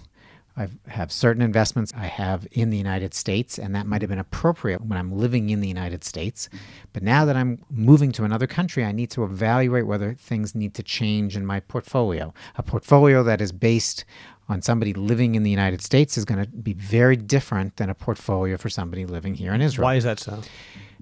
I 0.56 0.68
have 0.88 1.12
certain 1.12 1.40
investments 1.40 1.92
I 1.96 2.06
have 2.06 2.48
in 2.50 2.70
the 2.70 2.76
United 2.76 3.14
States, 3.14 3.58
and 3.58 3.76
that 3.76 3.86
might 3.86 4.02
have 4.02 4.08
been 4.08 4.18
appropriate 4.18 4.80
when 4.80 4.98
I'm 4.98 5.12
living 5.12 5.50
in 5.50 5.60
the 5.60 5.68
United 5.68 6.02
States. 6.02 6.48
But 6.92 7.04
now 7.04 7.24
that 7.24 7.36
I'm 7.36 7.64
moving 7.70 8.10
to 8.12 8.24
another 8.24 8.48
country, 8.48 8.84
I 8.84 8.90
need 8.90 9.10
to 9.12 9.22
evaluate 9.22 9.86
whether 9.86 10.14
things 10.14 10.56
need 10.56 10.74
to 10.74 10.82
change 10.82 11.36
in 11.36 11.46
my 11.46 11.60
portfolio. 11.60 12.34
A 12.56 12.64
portfolio 12.64 13.22
that 13.22 13.40
is 13.40 13.52
based 13.52 14.04
on 14.48 14.60
somebody 14.60 14.92
living 14.94 15.36
in 15.36 15.44
the 15.44 15.50
United 15.50 15.80
States 15.80 16.18
is 16.18 16.24
going 16.24 16.42
to 16.42 16.50
be 16.50 16.72
very 16.72 17.16
different 17.16 17.76
than 17.76 17.88
a 17.88 17.94
portfolio 17.94 18.56
for 18.56 18.68
somebody 18.68 19.06
living 19.06 19.34
here 19.34 19.52
in 19.52 19.60
Israel. 19.60 19.84
Why 19.84 19.94
is 19.94 20.04
that 20.04 20.18
so? 20.18 20.40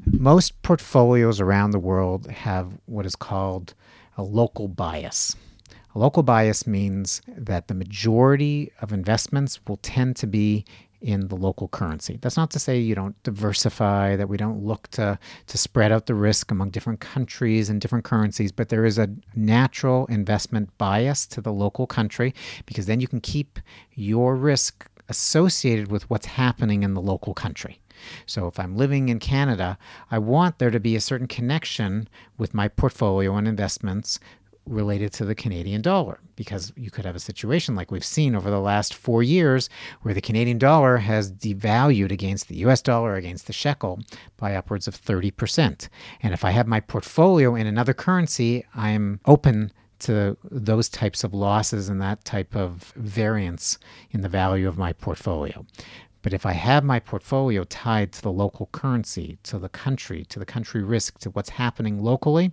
Most 0.05 0.61
portfolios 0.63 1.41
around 1.41 1.71
the 1.71 1.79
world 1.79 2.27
have 2.27 2.73
what 2.85 3.07
is 3.07 3.17
called 3.17 3.73
a 4.19 4.23
local 4.23 4.69
bias. 4.69 5.35
Local 5.97 6.23
bias 6.23 6.67
means 6.67 7.23
that 7.27 7.69
the 7.69 7.75
majority 7.75 8.71
of 8.83 8.93
investments 8.93 9.59
will 9.67 9.79
tend 9.79 10.15
to 10.17 10.27
be 10.27 10.67
in 11.01 11.29
the 11.29 11.37
local 11.37 11.69
currency. 11.69 12.19
That's 12.21 12.37
not 12.37 12.51
to 12.51 12.59
say 12.59 12.79
you 12.79 12.95
don't 12.95 13.21
diversify, 13.23 14.15
that 14.17 14.29
we 14.29 14.37
don't 14.37 14.63
look 14.63 14.89
to, 14.89 15.19
to 15.47 15.59
spread 15.59 15.93
out 15.93 16.05
the 16.05 16.15
risk 16.15 16.51
among 16.51 16.69
different 16.69 17.01
countries 17.01 17.71
and 17.71 17.81
different 17.81 18.05
currencies, 18.05 18.53
but 18.53 18.69
there 18.69 18.85
is 18.85 18.99
a 18.99 19.09
natural 19.35 20.05
investment 20.07 20.77
bias 20.77 21.25
to 21.29 21.41
the 21.41 21.53
local 21.53 21.87
country 21.87 22.35
because 22.67 22.85
then 22.85 23.01
you 23.01 23.09
can 23.09 23.23
keep 23.23 23.59
your 23.95 24.37
risk 24.37 24.91
associated 25.09 25.91
with 25.91 26.11
what's 26.11 26.27
happening 26.27 26.83
in 26.83 26.93
the 26.93 27.01
local 27.01 27.33
country. 27.33 27.81
So 28.27 28.47
if 28.47 28.61
I'm 28.61 28.77
living 28.77 29.09
in 29.09 29.19
Canada, 29.19 29.79
I 30.11 30.19
want 30.19 30.59
there 30.59 30.71
to 30.71 30.79
be 30.79 30.95
a 30.95 31.01
certain 31.01 31.27
connection 31.27 32.07
with 32.37 32.53
my 32.53 32.69
portfolio 32.69 33.35
and 33.37 33.49
investments 33.49 34.21
related 34.67 35.13
to 35.13 35.25
the 35.25 35.35
Canadian 35.35 35.83
dollar 35.83 36.21
because 36.35 36.73
you 36.77 36.91
could 36.91 37.05
have 37.05 37.17
a 37.17 37.21
situation 37.21 37.75
like 37.75 37.91
we've 37.91 38.05
seen 38.05 38.35
over 38.35 38.51
the 38.51 38.61
last 38.61 38.95
four 38.95 39.23
years 39.23 39.69
where 40.03 40.15
the 40.15 40.21
Canadian 40.21 40.59
dollar 40.59 40.99
has 40.99 41.33
devalued 41.33 42.11
against 42.11 42.49
the 42.49 42.57
US 42.57 42.83
dollar, 42.83 43.15
against 43.15 43.47
the 43.47 43.53
shekel 43.53 44.01
by 44.37 44.55
upwards 44.55 44.89
of 44.89 45.01
30%. 45.01 45.89
And 46.23 46.35
if 46.35 46.45
I 46.45 46.51
have 46.51 46.67
my 46.67 46.81
portfolio 46.81 47.55
in 47.55 47.67
another 47.67 47.95
currency, 47.95 48.65
I'm 48.75 49.21
open 49.25 49.73
to 49.99 50.37
those 50.45 50.89
types 50.89 51.25
of 51.25 51.33
losses 51.33 51.89
and 51.89 52.03
that 52.03 52.25
type 52.25 52.55
of 52.55 52.93
variance 52.97 53.79
in 54.11 54.21
the 54.21 54.29
value 54.29 54.69
of 54.69 54.77
my 54.77 54.93
portfolio. 54.93 55.65
But 56.23 56.33
if 56.33 56.45
I 56.45 56.53
have 56.53 56.83
my 56.83 56.99
portfolio 56.99 57.63
tied 57.65 58.13
to 58.15 58.23
the 58.23 58.33
local 58.33 58.67
currency, 58.73 59.39
to 59.45 59.59
the 59.59 59.69
country, 59.69 60.25
to 60.25 60.41
the 60.41 60.45
country 60.45 60.83
risk, 60.83 61.21
to 61.21 61.31
what's 61.31 61.51
happening 61.51 62.03
locally, 62.03 62.51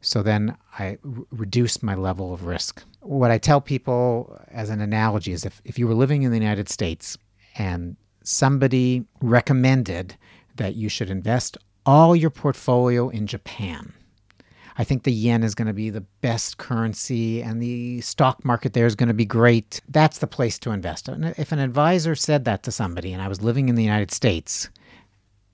so 0.00 0.22
then 0.22 0.56
I 0.78 0.98
r- 1.04 1.24
reduce 1.30 1.82
my 1.82 1.94
level 1.94 2.32
of 2.32 2.44
risk. 2.44 2.82
What 3.00 3.30
I 3.30 3.38
tell 3.38 3.60
people 3.60 4.40
as 4.48 4.70
an 4.70 4.80
analogy 4.80 5.32
is 5.32 5.44
if, 5.44 5.60
if 5.64 5.78
you 5.78 5.86
were 5.86 5.94
living 5.94 6.22
in 6.22 6.30
the 6.30 6.38
United 6.38 6.68
States 6.68 7.18
and 7.56 7.96
somebody 8.22 9.04
recommended 9.20 10.16
that 10.56 10.74
you 10.74 10.88
should 10.88 11.10
invest 11.10 11.56
all 11.86 12.14
your 12.14 12.30
portfolio 12.30 13.08
in 13.08 13.26
Japan. 13.26 13.94
I 14.76 14.84
think 14.84 15.02
the 15.02 15.12
yen 15.12 15.42
is 15.42 15.56
going 15.56 15.66
to 15.66 15.74
be 15.74 15.90
the 15.90 16.02
best 16.20 16.58
currency 16.58 17.42
and 17.42 17.60
the 17.60 18.00
stock 18.00 18.44
market 18.44 18.74
there 18.74 18.86
is 18.86 18.94
going 18.94 19.08
to 19.08 19.14
be 19.14 19.24
great. 19.24 19.80
That's 19.88 20.18
the 20.18 20.28
place 20.28 20.56
to 20.60 20.70
invest. 20.70 21.08
And 21.08 21.34
if 21.36 21.50
an 21.50 21.58
advisor 21.58 22.14
said 22.14 22.44
that 22.44 22.62
to 22.62 22.70
somebody 22.70 23.12
and 23.12 23.20
I 23.20 23.26
was 23.26 23.42
living 23.42 23.68
in 23.68 23.74
the 23.74 23.82
United 23.82 24.12
States, 24.12 24.70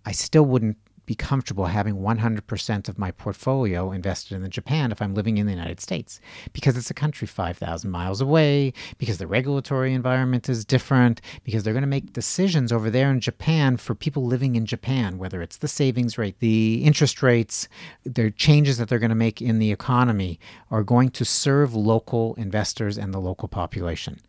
I 0.05 0.13
still 0.13 0.45
wouldn't 0.45 0.77
be 1.07 1.15
comfortable 1.15 1.67
having 1.67 1.97
100% 1.97 2.89
of 2.89 2.99
my 2.99 3.11
portfolio 3.11 3.93
invested 3.93 4.43
in 4.43 4.51
Japan 4.51 4.93
if 4.93 5.03
I'm 5.03 5.15
living 5.15 5.39
in 5.39 5.47
the 5.47 5.53
United 5.53 5.81
States 5.81 6.21
because 6.53 6.77
it's 6.77 6.91
a 6.91 6.95
country 6.95 7.27
5,000 7.27 7.91
miles 7.91 8.21
away, 8.21 8.73
because 8.99 9.19
the 9.19 9.27
regulatory 9.27 9.93
environment 9.93 10.49
is 10.49 10.65
different, 10.65 11.21
because 11.43 11.63
they're 11.63 11.73
going 11.73 11.83
to 11.83 11.87
make 11.87 12.13
decisions 12.13 12.73
over 12.73 12.91
there 12.91 13.11
in 13.11 13.21
Japan 13.21 13.77
for 13.77 13.95
people 13.95 14.25
living 14.25 14.57
in 14.57 14.67
Japan, 14.67 15.19
whether 15.19 15.43
it's 15.43 15.59
the 15.59 15.69
savings 15.69 16.19
rate, 16.19 16.39
the 16.41 16.85
interest 16.85 17.23
rates, 17.23 17.69
the 18.05 18.31
changes 18.31 18.79
that 18.79 18.89
they're 18.89 18.99
going 18.99 19.09
to 19.11 19.15
make 19.15 19.43
in 19.43 19.59
the 19.59 19.73
economy 19.73 20.39
are 20.71 20.83
going 20.83 21.11
to 21.11 21.25
serve 21.25 21.75
local 21.75 22.35
investors 22.35 22.99
and 22.99 23.13
the 23.13 23.21
local 23.21 23.49
population 23.49 24.21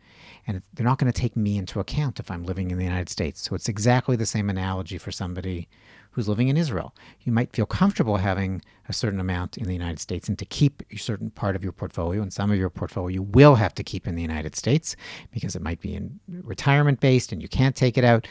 and 0.46 0.62
they're 0.72 0.86
not 0.86 0.98
going 0.98 1.12
to 1.12 1.20
take 1.20 1.36
me 1.36 1.58
into 1.58 1.80
account 1.80 2.20
if 2.20 2.30
I'm 2.30 2.44
living 2.44 2.70
in 2.70 2.78
the 2.78 2.84
United 2.84 3.08
States. 3.08 3.42
So 3.42 3.54
it's 3.54 3.68
exactly 3.68 4.16
the 4.16 4.26
same 4.26 4.48
analogy 4.48 4.96
for 4.98 5.10
somebody 5.10 5.68
who's 6.16 6.28
living 6.30 6.48
in 6.48 6.56
Israel. 6.56 6.94
You 7.20 7.30
might 7.30 7.54
feel 7.54 7.66
comfortable 7.66 8.16
having 8.16 8.62
a 8.88 8.92
certain 8.94 9.20
amount 9.20 9.58
in 9.58 9.64
the 9.64 9.74
United 9.74 10.00
States 10.00 10.30
and 10.30 10.38
to 10.38 10.46
keep 10.46 10.82
a 10.90 10.96
certain 10.96 11.30
part 11.30 11.54
of 11.54 11.62
your 11.62 11.72
portfolio, 11.72 12.22
and 12.22 12.32
some 12.32 12.50
of 12.50 12.56
your 12.56 12.70
portfolio 12.70 13.08
you 13.08 13.22
will 13.22 13.56
have 13.56 13.74
to 13.74 13.84
keep 13.84 14.06
in 14.06 14.14
the 14.14 14.22
United 14.22 14.56
States 14.56 14.96
because 15.30 15.54
it 15.54 15.60
might 15.60 15.78
be 15.78 15.94
in 15.94 16.18
retirement 16.26 17.00
based 17.00 17.32
and 17.32 17.42
you 17.42 17.48
can't 17.48 17.76
take 17.76 17.98
it 17.98 18.04
out. 18.04 18.26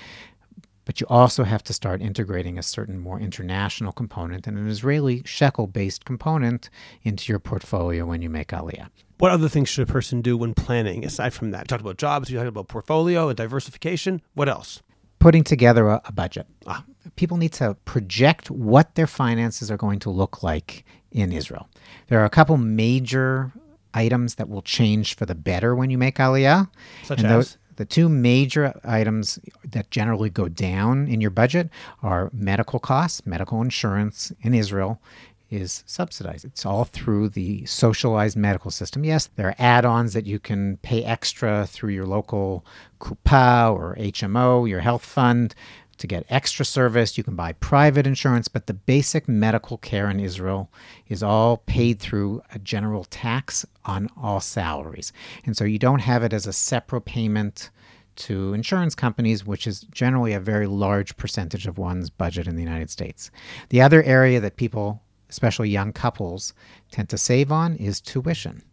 But 0.85 0.99
you 0.99 1.05
also 1.11 1.43
have 1.43 1.63
to 1.65 1.73
start 1.73 2.01
integrating 2.01 2.57
a 2.57 2.63
certain 2.63 2.99
more 2.99 3.19
international 3.19 3.91
component 3.91 4.47
and 4.47 4.57
an 4.57 4.67
Israeli 4.67 5.21
shekel 5.23 5.67
based 5.67 6.05
component 6.05 6.71
into 7.03 7.31
your 7.31 7.39
portfolio 7.39 8.07
when 8.07 8.23
you 8.23 8.31
make 8.31 8.47
Aliyah. 8.47 8.89
What 9.19 9.31
other 9.31 9.47
things 9.47 9.69
should 9.69 9.87
a 9.87 9.91
person 9.91 10.21
do 10.21 10.35
when 10.37 10.55
planning 10.55 11.05
aside 11.05 11.35
from 11.35 11.51
that? 11.51 11.61
You 11.61 11.65
talked 11.65 11.81
about 11.81 11.97
jobs, 11.97 12.31
you 12.31 12.37
talked 12.37 12.47
about 12.47 12.67
portfolio 12.67 13.29
and 13.29 13.37
diversification. 13.37 14.23
What 14.33 14.49
else? 14.49 14.81
Putting 15.25 15.43
together 15.43 15.87
a, 15.87 16.01
a 16.05 16.11
budget. 16.11 16.45
Ah, 16.67 16.83
people 17.15 17.37
need 17.37 17.53
to 17.53 17.75
project 17.83 18.51
what 18.51 18.93
their 18.93 19.07
finances 19.07 19.71
are 19.71 19.77
going 19.85 19.97
to 20.05 20.11
look 20.11 20.43
like 20.43 20.85
in 21.11 21.31
Israel. 21.31 21.67
There 22.09 22.19
are 22.19 22.25
a 22.25 22.29
couple 22.29 22.57
major 22.57 23.51
items 23.95 24.35
that 24.35 24.49
will 24.49 24.61
change 24.61 25.15
for 25.15 25.25
the 25.25 25.33
better 25.33 25.75
when 25.75 25.89
you 25.89 25.97
make 25.97 26.17
Aliyah. 26.17 26.69
Such 27.03 27.17
and 27.17 27.27
as? 27.27 27.31
Those, 27.33 27.57
the 27.77 27.85
two 27.85 28.07
major 28.07 28.79
items 28.83 29.39
that 29.63 29.89
generally 29.89 30.29
go 30.29 30.47
down 30.47 31.07
in 31.07 31.21
your 31.21 31.31
budget 31.31 31.71
are 32.03 32.29
medical 32.31 32.77
costs, 32.77 33.25
medical 33.25 33.63
insurance 33.63 34.31
in 34.41 34.53
Israel 34.53 35.01
is 35.49 35.83
subsidized. 35.85 36.45
It's 36.45 36.65
all 36.65 36.83
through 36.83 37.29
the 37.29 37.65
socialized 37.65 38.35
medical 38.35 38.71
system. 38.71 39.03
Yes, 39.03 39.27
there 39.35 39.47
are 39.47 39.55
add 39.57 39.85
ons 39.85 40.13
that 40.13 40.25
you 40.25 40.39
can 40.39 40.77
pay 40.77 41.03
extra 41.03 41.65
through 41.67 41.91
your 41.91 42.05
local 42.05 42.65
Kupa 42.99 43.73
or 43.73 43.95
HMO, 43.99 44.67
your 44.67 44.79
health 44.79 45.05
fund, 45.05 45.53
to 45.97 46.07
get 46.07 46.25
extra 46.29 46.65
service. 46.65 47.17
You 47.17 47.23
can 47.23 47.35
buy 47.35 47.53
private 47.53 48.05
insurance, 48.05 48.47
but 48.47 48.67
the 48.67 48.73
basic 48.73 49.27
medical 49.27 49.77
care 49.77 50.09
in 50.09 50.19
Israel 50.19 50.69
is 51.07 51.23
all 51.23 51.57
paid 51.57 51.99
through 51.99 52.41
a 52.53 52.59
general 52.59 53.05
tax 53.05 53.65
on 53.85 54.09
all 54.17 54.39
salaries. 54.39 55.13
And 55.45 55.55
so 55.55 55.63
you 55.63 55.79
don't 55.79 55.99
have 55.99 56.23
it 56.23 56.33
as 56.33 56.47
a 56.47 56.53
separate 56.53 57.05
payment 57.05 57.69
to 58.15 58.53
insurance 58.53 58.95
companies, 58.95 59.45
which 59.45 59.67
is 59.67 59.81
generally 59.81 60.33
a 60.33 60.39
very 60.39 60.67
large 60.67 61.17
percentage 61.17 61.67
of 61.67 61.77
one's 61.77 62.09
budget 62.09 62.47
in 62.47 62.55
the 62.55 62.63
United 62.63 62.89
States. 62.89 63.29
The 63.69 63.81
other 63.81 64.03
area 64.03 64.39
that 64.39 64.55
people, 64.55 65.01
especially 65.29 65.69
young 65.69 65.93
couples, 65.93 66.53
tend 66.91 67.09
to 67.09 67.17
save 67.17 67.51
on 67.51 67.75
is 67.75 68.01
tuition. 68.01 68.63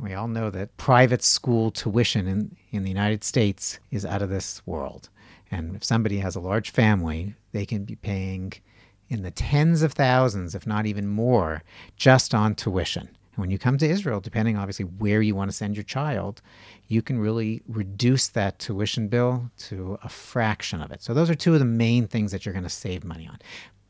We 0.00 0.14
all 0.14 0.28
know 0.28 0.50
that 0.50 0.76
private 0.76 1.22
school 1.22 1.70
tuition 1.70 2.26
in, 2.26 2.56
in 2.70 2.82
the 2.82 2.90
United 2.90 3.22
States 3.22 3.78
is 3.90 4.04
out 4.04 4.22
of 4.22 4.30
this 4.30 4.60
world. 4.66 5.08
And 5.50 5.76
if 5.76 5.84
somebody 5.84 6.18
has 6.18 6.34
a 6.34 6.40
large 6.40 6.70
family, 6.70 7.34
they 7.52 7.64
can 7.64 7.84
be 7.84 7.94
paying 7.94 8.54
in 9.08 9.22
the 9.22 9.30
tens 9.30 9.82
of 9.82 9.92
thousands, 9.92 10.54
if 10.54 10.66
not 10.66 10.86
even 10.86 11.06
more, 11.06 11.62
just 11.96 12.34
on 12.34 12.54
tuition. 12.54 13.08
And 13.34 13.40
when 13.40 13.50
you 13.50 13.58
come 13.58 13.78
to 13.78 13.88
Israel, 13.88 14.20
depending 14.20 14.56
obviously 14.56 14.84
where 14.84 15.20
you 15.22 15.34
want 15.34 15.50
to 15.50 15.56
send 15.56 15.76
your 15.76 15.84
child, 15.84 16.40
you 16.88 17.02
can 17.02 17.18
really 17.18 17.62
reduce 17.68 18.28
that 18.28 18.58
tuition 18.58 19.08
bill 19.08 19.50
to 19.58 19.98
a 20.02 20.08
fraction 20.08 20.80
of 20.80 20.90
it. 20.90 21.02
So 21.02 21.14
those 21.14 21.30
are 21.30 21.34
two 21.34 21.52
of 21.52 21.58
the 21.58 21.64
main 21.64 22.06
things 22.06 22.32
that 22.32 22.44
you're 22.44 22.52
going 22.52 22.64
to 22.64 22.70
save 22.70 23.04
money 23.04 23.28
on. 23.28 23.38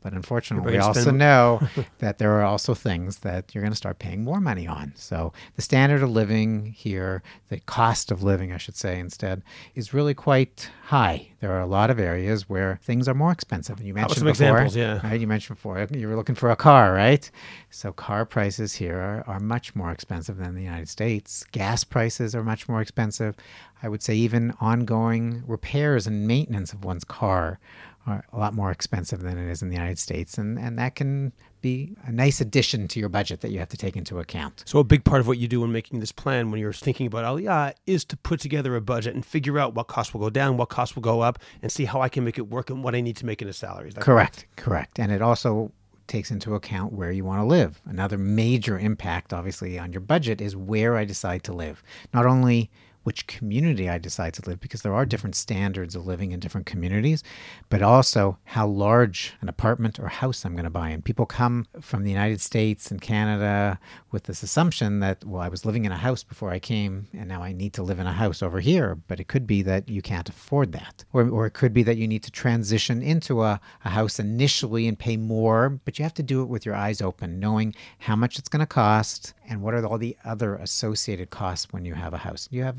But 0.05 0.13
unfortunately, 0.13 0.73
we 0.73 0.77
also 0.77 1.09
know 1.09 1.67
that 1.97 2.19
there 2.19 2.31
are 2.33 2.43
also 2.43 2.75
things 2.75 3.17
that 3.21 3.55
you're 3.55 3.63
going 3.63 3.71
to 3.71 3.75
start 3.75 3.97
paying 3.97 4.23
more 4.23 4.39
money 4.39 4.67
on. 4.67 4.93
So 4.95 5.33
the 5.55 5.63
standard 5.63 6.03
of 6.03 6.11
living 6.11 6.73
here, 6.77 7.23
the 7.49 7.59
cost 7.61 8.11
of 8.11 8.21
living, 8.21 8.53
I 8.53 8.57
should 8.57 8.75
say, 8.75 8.99
instead, 8.99 9.41
is 9.73 9.95
really 9.95 10.13
quite 10.13 10.69
high. 10.83 11.29
There 11.39 11.51
are 11.51 11.59
a 11.59 11.65
lot 11.65 11.89
of 11.89 11.99
areas 11.99 12.47
where 12.47 12.77
things 12.83 13.07
are 13.07 13.15
more 13.15 13.31
expensive. 13.31 13.79
And 13.79 13.87
you 13.87 13.95
mentioned 13.95 14.25
before, 14.25 14.29
examples, 14.29 14.75
yeah. 14.75 14.99
Right? 15.03 15.19
You 15.19 15.25
mentioned 15.25 15.57
before 15.57 15.87
you 15.91 16.07
were 16.07 16.15
looking 16.15 16.35
for 16.35 16.51
a 16.51 16.55
car, 16.55 16.93
right? 16.93 17.27
So 17.71 17.91
car 17.91 18.27
prices 18.27 18.75
here 18.75 18.99
are, 18.99 19.23
are 19.25 19.39
much 19.39 19.75
more 19.75 19.89
expensive 19.89 20.37
than 20.37 20.53
the 20.53 20.61
United 20.61 20.87
States. 20.87 21.43
Gas 21.51 21.83
prices 21.83 22.35
are 22.35 22.43
much 22.43 22.69
more 22.69 22.79
expensive. 22.79 23.35
I 23.81 23.89
would 23.89 24.03
say 24.03 24.13
even 24.13 24.53
ongoing 24.61 25.43
repairs 25.47 26.05
and 26.05 26.27
maintenance 26.27 26.73
of 26.73 26.85
one's 26.85 27.03
car 27.03 27.59
are 28.07 28.25
a 28.31 28.37
lot 28.37 28.53
more 28.53 28.71
expensive 28.71 29.21
than 29.21 29.37
it 29.37 29.49
is 29.49 29.61
in 29.61 29.69
the 29.69 29.75
United 29.75 29.99
States, 29.99 30.37
and 30.37 30.59
and 30.59 30.77
that 30.77 30.95
can 30.95 31.33
be 31.61 31.95
a 32.03 32.11
nice 32.11 32.39
addition 32.39 32.87
to 32.87 32.99
your 32.99 33.09
budget 33.09 33.41
that 33.41 33.49
you 33.51 33.57
have 33.57 33.69
to 33.69 33.77
take 33.77 33.95
into 33.95 34.19
account. 34.19 34.63
So 34.67 34.79
a 34.79 34.83
big 34.83 35.03
part 35.03 35.19
of 35.19 35.27
what 35.27 35.39
you 35.39 35.47
do 35.47 35.61
when 35.61 35.71
making 35.71 35.99
this 35.99 36.11
plan, 36.11 36.51
when 36.51 36.59
you're 36.59 36.73
thinking 36.73 37.07
about 37.07 37.25
oh, 37.25 37.37
Aliyah, 37.37 37.73
is 37.87 38.05
to 38.05 38.17
put 38.17 38.39
together 38.39 38.75
a 38.75 38.81
budget 38.81 39.15
and 39.15 39.25
figure 39.25 39.57
out 39.57 39.73
what 39.73 39.87
costs 39.87 40.13
will 40.13 40.21
go 40.21 40.29
down, 40.29 40.57
what 40.57 40.69
costs 40.69 40.95
will 40.95 41.01
go 41.01 41.21
up, 41.21 41.39
and 41.61 41.71
see 41.71 41.85
how 41.85 42.01
I 42.01 42.09
can 42.09 42.23
make 42.23 42.37
it 42.37 42.49
work 42.49 42.69
and 42.69 42.83
what 42.83 42.93
I 42.93 43.01
need 43.01 43.17
to 43.17 43.25
make 43.25 43.41
in 43.41 43.47
a 43.47 43.53
salary. 43.53 43.91
Correct, 43.91 44.05
correct, 44.05 44.45
correct, 44.55 44.99
and 44.99 45.11
it 45.11 45.21
also 45.21 45.71
takes 46.07 46.29
into 46.29 46.53
account 46.53 46.93
where 46.93 47.11
you 47.11 47.25
want 47.25 47.41
to 47.41 47.45
live. 47.45 47.81
Another 47.85 48.17
major 48.17 48.77
impact, 48.77 49.33
obviously, 49.33 49.79
on 49.79 49.91
your 49.91 50.01
budget 50.01 50.39
is 50.41 50.55
where 50.55 50.95
I 50.95 51.05
decide 51.05 51.43
to 51.45 51.53
live. 51.53 51.81
Not 52.13 52.27
only 52.27 52.69
which 53.05 53.27
community 53.27 53.87
I 53.87 53.99
decide 53.99 54.33
to 54.33 54.49
live 54.49 54.59
because 54.59 54.81
there 54.81 54.95
are 54.95 55.05
different 55.05 55.35
standards 55.35 55.95
of 55.95 56.07
living 56.07 56.31
in 56.31 56.39
different 56.39 56.65
communities, 56.65 57.23
but 57.69 57.83
also 57.83 58.39
how 58.45 58.65
large 58.65 59.35
an 59.41 59.47
apartment 59.47 59.99
or 59.99 60.07
house 60.07 60.43
I'm 60.43 60.55
going 60.55 60.63
to 60.63 60.71
buy. 60.71 60.89
And 60.89 61.05
people 61.05 61.27
come 61.27 61.67
from 61.79 62.03
the 62.03 62.09
United 62.09 62.41
States 62.41 62.89
and 62.89 62.99
Canada 62.99 63.79
with 64.11 64.23
this 64.23 64.41
assumption 64.41 65.01
that, 65.01 65.23
well, 65.23 65.43
I 65.43 65.49
was 65.49 65.65
living 65.65 65.85
in 65.85 65.91
a 65.91 65.97
house 65.97 66.23
before 66.23 66.49
I 66.49 66.57
came 66.57 67.07
and 67.13 67.27
now 67.27 67.43
I 67.43 67.53
need 67.53 67.73
to 67.73 67.83
live 67.83 67.99
in 67.99 68.07
a 68.07 68.11
house 68.11 68.41
over 68.41 68.59
here. 68.59 68.95
But 68.95 69.19
it 69.19 69.27
could 69.27 69.45
be 69.45 69.61
that 69.61 69.87
you 69.87 70.01
can't 70.01 70.27
afford 70.27 70.71
that. 70.71 71.05
Or, 71.13 71.29
or 71.29 71.45
it 71.45 71.53
could 71.53 71.73
be 71.73 71.83
that 71.83 71.97
you 71.97 72.07
need 72.07 72.23
to 72.23 72.31
transition 72.31 73.03
into 73.03 73.43
a, 73.43 73.61
a 73.83 73.89
house 73.89 74.19
initially 74.19 74.87
and 74.87 74.97
pay 74.97 75.15
more, 75.15 75.69
but 75.69 75.99
you 75.99 76.03
have 76.03 76.13
to 76.15 76.23
do 76.23 76.41
it 76.41 76.49
with 76.49 76.65
your 76.65 76.73
eyes 76.73 77.01
open, 77.01 77.39
knowing 77.39 77.75
how 77.99 78.15
much 78.15 78.39
it's 78.39 78.49
going 78.49 78.61
to 78.61 78.65
cost 78.65 79.35
and 79.47 79.61
what 79.61 79.75
are 79.75 79.85
all 79.85 79.99
the 79.99 80.17
other 80.25 80.55
associated 80.55 81.29
costs 81.29 81.71
when 81.71 81.85
you 81.85 81.93
have 81.93 82.15
a 82.15 82.17
house. 82.17 82.47
You 82.49 82.63
have 82.63 82.77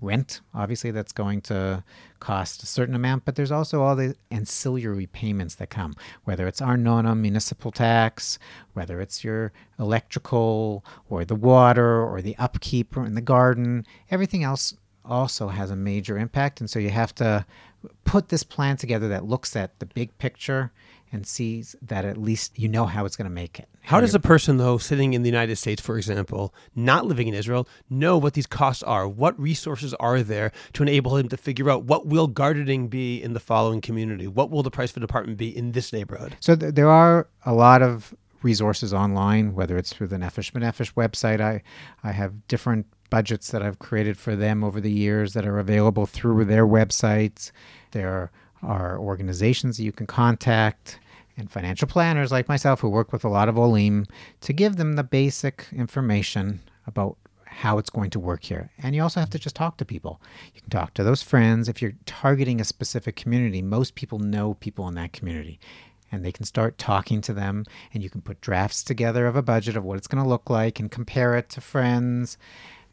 rent, 0.00 0.40
obviously, 0.54 0.90
that's 0.90 1.12
going 1.12 1.40
to 1.42 1.82
cost 2.20 2.62
a 2.62 2.66
certain 2.66 2.94
amount, 2.94 3.24
but 3.24 3.36
there's 3.36 3.52
also 3.52 3.82
all 3.82 3.96
the 3.96 4.14
ancillary 4.30 5.06
payments 5.06 5.56
that 5.56 5.70
come, 5.70 5.94
whether 6.24 6.46
it's 6.46 6.62
Arnona 6.62 7.14
municipal 7.14 7.70
tax, 7.70 8.38
whether 8.72 9.00
it's 9.00 9.24
your 9.24 9.52
electrical 9.78 10.84
or 11.08 11.24
the 11.24 11.34
water 11.34 12.02
or 12.02 12.22
the 12.22 12.36
upkeep 12.38 12.96
in 12.96 13.14
the 13.14 13.20
garden, 13.20 13.86
everything 14.10 14.42
else 14.42 14.74
also 15.04 15.48
has 15.48 15.70
a 15.70 15.76
major 15.76 16.18
impact. 16.18 16.60
And 16.60 16.68
so 16.68 16.78
you 16.78 16.90
have 16.90 17.14
to 17.16 17.46
put 18.04 18.28
this 18.28 18.42
plan 18.42 18.76
together 18.76 19.08
that 19.08 19.24
looks 19.24 19.56
at 19.56 19.78
the 19.78 19.86
big 19.86 20.16
picture 20.18 20.72
and 21.12 21.26
sees 21.26 21.74
that 21.82 22.04
at 22.04 22.16
least 22.16 22.58
you 22.58 22.68
know 22.68 22.86
how 22.86 23.04
it's 23.04 23.16
going 23.16 23.28
to 23.28 23.34
make 23.34 23.58
it. 23.58 23.68
How 23.82 24.00
does 24.00 24.14
a 24.14 24.20
person, 24.20 24.58
though, 24.58 24.76
sitting 24.76 25.14
in 25.14 25.22
the 25.22 25.28
United 25.28 25.56
States, 25.56 25.80
for 25.80 25.96
example, 25.96 26.54
not 26.74 27.06
living 27.06 27.28
in 27.28 27.34
Israel, 27.34 27.66
know 27.88 28.18
what 28.18 28.34
these 28.34 28.46
costs 28.46 28.82
are? 28.82 29.08
What 29.08 29.38
resources 29.40 29.94
are 29.94 30.22
there 30.22 30.52
to 30.74 30.82
enable 30.82 31.16
him 31.16 31.28
to 31.30 31.36
figure 31.36 31.70
out 31.70 31.84
what 31.84 32.06
will 32.06 32.26
gardening 32.26 32.88
be 32.88 33.22
in 33.22 33.32
the 33.32 33.40
following 33.40 33.80
community? 33.80 34.26
What 34.26 34.50
will 34.50 34.62
the 34.62 34.70
price 34.70 34.90
for 34.90 35.00
the 35.00 35.06
apartment 35.06 35.38
be 35.38 35.56
in 35.56 35.72
this 35.72 35.92
neighborhood? 35.92 36.36
So 36.40 36.54
th- 36.54 36.74
there 36.74 36.90
are 36.90 37.28
a 37.46 37.54
lot 37.54 37.80
of 37.80 38.14
resources 38.42 38.92
online, 38.92 39.54
whether 39.54 39.76
it's 39.76 39.92
through 39.92 40.08
the 40.08 40.16
Nefesh 40.16 40.52
B'Nefesh 40.52 40.92
website. 40.94 41.40
I, 41.40 41.62
I 42.04 42.12
have 42.12 42.46
different 42.46 42.86
budgets 43.10 43.50
that 43.50 43.62
I've 43.62 43.78
created 43.78 44.18
for 44.18 44.36
them 44.36 44.62
over 44.62 44.80
the 44.80 44.90
years 44.90 45.32
that 45.32 45.46
are 45.46 45.58
available 45.58 46.06
through 46.06 46.44
their 46.44 46.66
websites. 46.66 47.50
There 47.92 48.10
are 48.10 48.30
organizations 48.64 49.76
that 49.76 49.84
you 49.84 49.92
can 49.92 50.06
contact 50.06 50.98
and 51.36 51.50
financial 51.50 51.86
planners 51.86 52.32
like 52.32 52.48
myself 52.48 52.80
who 52.80 52.88
work 52.88 53.12
with 53.12 53.24
a 53.24 53.28
lot 53.28 53.48
of 53.48 53.56
Olim 53.56 54.06
to 54.40 54.52
give 54.52 54.76
them 54.76 54.96
the 54.96 55.04
basic 55.04 55.66
information 55.72 56.60
about 56.86 57.16
how 57.46 57.78
it's 57.78 57.90
going 57.90 58.10
to 58.10 58.20
work 58.20 58.44
here. 58.44 58.70
And 58.82 58.94
you 58.94 59.02
also 59.02 59.20
have 59.20 59.30
to 59.30 59.38
just 59.38 59.56
talk 59.56 59.76
to 59.78 59.84
people. 59.84 60.20
You 60.54 60.60
can 60.60 60.70
talk 60.70 60.94
to 60.94 61.04
those 61.04 61.22
friends. 61.22 61.68
If 61.68 61.80
you're 61.80 61.94
targeting 62.06 62.60
a 62.60 62.64
specific 62.64 63.16
community, 63.16 63.62
most 63.62 63.94
people 63.94 64.18
know 64.18 64.54
people 64.54 64.86
in 64.88 64.94
that 64.94 65.12
community. 65.12 65.58
And 66.10 66.24
they 66.24 66.32
can 66.32 66.44
start 66.44 66.78
talking 66.78 67.20
to 67.22 67.34
them, 67.34 67.66
and 67.92 68.02
you 68.02 68.08
can 68.08 68.22
put 68.22 68.40
drafts 68.40 68.82
together 68.82 69.26
of 69.26 69.36
a 69.36 69.42
budget 69.42 69.76
of 69.76 69.84
what 69.84 69.98
it's 69.98 70.06
going 70.06 70.22
to 70.22 70.28
look 70.28 70.48
like 70.48 70.80
and 70.80 70.90
compare 70.90 71.36
it 71.36 71.50
to 71.50 71.60
friends. 71.60 72.38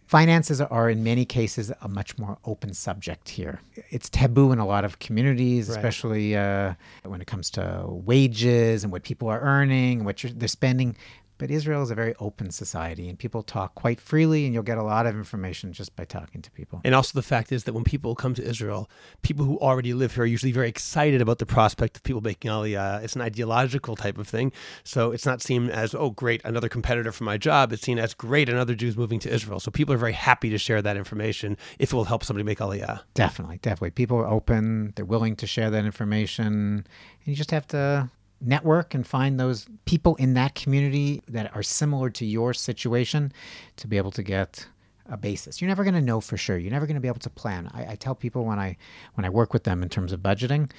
Finances 0.08 0.62
are, 0.62 0.90
in 0.90 1.04
many 1.04 1.26
cases, 1.26 1.72
a 1.82 1.88
much 1.88 2.18
more 2.20 2.38
open 2.46 2.74
subject 2.74 3.30
here. 3.30 3.60
It's 3.90 4.08
taboo 4.10 4.52
in 4.52 4.60
a 4.60 4.66
lot 4.66 4.86
of 4.86 5.00
communities, 5.00 5.68
Right. 5.68 5.78
especially 5.78 6.36
uh, 6.36 6.76
when 7.04 7.22
it 7.22 7.28
comes 7.28 7.50
to 7.52 7.86
wages 7.88 8.84
and 8.84 8.92
what 8.94 9.02
people 9.04 9.28
are 9.30 9.40
earning, 9.42 10.04
what 10.06 10.22
you're, 10.24 10.32
they're 10.32 10.48
spending. 10.48 10.96
But 11.38 11.52
Israel 11.52 11.84
is 11.84 11.92
a 11.92 11.96
very 11.96 12.16
open 12.20 12.52
society, 12.52 13.10
and 13.10 13.20
people 13.20 13.44
talk 13.44 13.76
quite 13.76 14.00
freely, 14.00 14.46
and 14.46 14.54
you'll 14.54 14.64
get 14.64 14.78
a 14.78 14.84
lot 14.84 15.06
of 15.06 15.16
information 15.16 15.74
just 15.74 15.96
by 15.96 16.06
talking 16.06 16.42
to 16.42 16.52
people. 16.52 16.82
And 16.84 16.96
also, 16.96 17.18
the 17.18 17.24
fact 17.24 17.52
is 17.52 17.66
that 17.66 17.74
when 17.74 17.84
people 17.84 18.16
come 18.16 18.34
to 18.36 18.44
Israel, 18.44 18.90
people 19.22 19.46
who 19.46 19.58
already 19.60 19.94
live 19.94 20.16
here 20.16 20.24
are 20.24 20.28
usually 20.28 20.52
very 20.52 20.70
excited 20.70 21.22
about 21.22 21.40
the 21.40 21.46
prospect 21.46 21.98
of 21.98 22.04
people 22.04 22.22
making 22.22 22.50
Aliyah. 22.52 22.86
Uh, 22.86 23.00
it's 23.04 23.16
an 23.16 23.22
ideological 23.22 23.96
type 23.96 24.18
of 24.18 24.28
thing. 24.28 24.52
So 24.84 25.12
it's 25.12 25.26
not 25.26 25.42
seen 25.42 25.70
as, 25.70 25.94
oh, 25.96 26.10
great, 26.10 26.42
another 26.46 26.70
competitor 26.70 27.12
for 27.12 27.24
my 27.24 27.38
job. 27.38 27.74
It's 27.74 27.84
seen 27.84 28.00
as, 28.00 28.14
great, 28.14 28.50
another 28.50 28.76
Jew's 28.76 28.98
moving 28.98 29.20
to 29.20 29.34
Israel. 29.34 29.60
So 29.60 29.72
people 29.72 29.94
are 29.94 29.98
very 29.98 30.14
happy 30.14 30.50
to 30.50 30.58
share 30.58 30.82
that 30.82 30.98
information 30.98 31.58
if 31.80 31.92
it 31.92 31.96
will 31.96 32.06
help 32.06 32.24
somebody 32.24 32.44
make 32.44 32.60
Aliyah. 32.60 33.02
Definitely, 33.14 33.60
definitely. 33.62 33.92
People 33.92 34.18
are 34.18 34.28
open, 34.28 34.94
they're 34.96 35.06
willing 35.06 35.36
to 35.38 35.48
share 35.48 35.70
that 35.70 35.86
information, 35.86 36.46
and 36.46 36.88
you 37.26 37.36
just 37.36 37.52
have 37.52 37.68
to 37.68 38.10
network 38.42 38.94
and 38.94 39.06
find 39.06 39.40
those 39.40 39.66
people 39.86 40.16
in 40.16 40.34
that 40.34 40.56
community 40.56 41.22
that 41.28 41.56
are 41.56 41.64
similar 41.64 42.10
to 42.12 42.26
your 42.26 42.54
situation 42.54 43.32
to 43.78 43.88
be 43.88 43.98
able 43.98 44.12
to 44.12 44.24
get 44.24 44.68
a 45.08 45.18
basis. 45.18 45.62
You're 45.62 45.70
never 45.70 45.84
going 45.84 45.94
to 45.94 46.02
know 46.02 46.20
for 46.20 46.38
sure. 46.38 46.58
You're 46.58 46.72
never 46.72 46.88
going 46.88 46.96
to 46.96 47.02
be 47.02 47.08
able 47.08 47.20
to 47.20 47.30
plan. 47.30 47.70
I, 47.74 47.92
I 47.92 47.96
tell 47.96 48.16
people 48.16 48.46
when 48.46 48.60
I 48.60 48.78
when 49.14 49.26
I 49.26 49.30
work 49.30 49.54
with 49.54 49.64
them 49.64 49.84
in 49.84 49.90
terms 49.90 50.12
of 50.12 50.20
budgeting, 50.22 50.72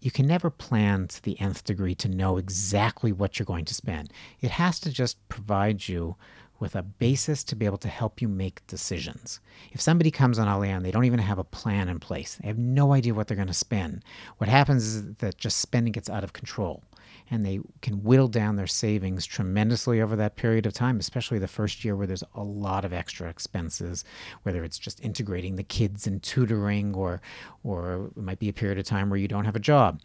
you 0.00 0.10
can 0.10 0.26
never 0.26 0.50
plan 0.50 1.08
to 1.08 1.22
the 1.22 1.38
nth 1.40 1.64
degree 1.64 1.94
to 1.96 2.08
know 2.08 2.36
exactly 2.36 3.12
what 3.12 3.38
you're 3.38 3.46
going 3.46 3.64
to 3.66 3.74
spend. 3.74 4.12
It 4.40 4.50
has 4.52 4.80
to 4.80 4.90
just 4.90 5.16
provide 5.28 5.88
you 5.88 6.16
with 6.60 6.74
a 6.74 6.82
basis 6.82 7.44
to 7.44 7.56
be 7.56 7.66
able 7.66 7.78
to 7.78 7.88
help 7.88 8.20
you 8.20 8.28
make 8.28 8.66
decisions. 8.66 9.40
If 9.72 9.80
somebody 9.80 10.10
comes 10.10 10.38
on 10.38 10.48
Aliyah 10.48 10.82
they 10.82 10.90
don't 10.90 11.04
even 11.04 11.20
have 11.20 11.38
a 11.38 11.44
plan 11.44 11.88
in 11.88 12.00
place, 12.00 12.38
they 12.40 12.48
have 12.48 12.58
no 12.58 12.92
idea 12.92 13.14
what 13.14 13.28
they're 13.28 13.36
going 13.36 13.48
to 13.48 13.54
spend, 13.54 14.04
what 14.38 14.48
happens 14.48 14.84
is 14.84 15.14
that 15.14 15.38
just 15.38 15.58
spending 15.58 15.92
gets 15.92 16.10
out 16.10 16.24
of 16.24 16.32
control. 16.32 16.82
And 17.30 17.44
they 17.44 17.60
can 17.82 18.02
whittle 18.02 18.28
down 18.28 18.56
their 18.56 18.66
savings 18.66 19.26
tremendously 19.26 20.00
over 20.00 20.16
that 20.16 20.36
period 20.36 20.64
of 20.64 20.72
time, 20.72 20.98
especially 20.98 21.38
the 21.38 21.46
first 21.46 21.84
year 21.84 21.94
where 21.94 22.06
there's 22.06 22.24
a 22.34 22.42
lot 22.42 22.86
of 22.86 22.92
extra 22.94 23.28
expenses, 23.28 24.02
whether 24.44 24.64
it's 24.64 24.78
just 24.78 25.04
integrating 25.04 25.56
the 25.56 25.62
kids 25.62 26.06
and 26.06 26.22
tutoring, 26.22 26.94
or, 26.94 27.20
or 27.64 28.10
it 28.16 28.22
might 28.22 28.38
be 28.38 28.48
a 28.48 28.54
period 28.54 28.78
of 28.78 28.86
time 28.86 29.10
where 29.10 29.18
you 29.18 29.28
don't 29.28 29.44
have 29.44 29.56
a 29.56 29.60
job. 29.60 30.00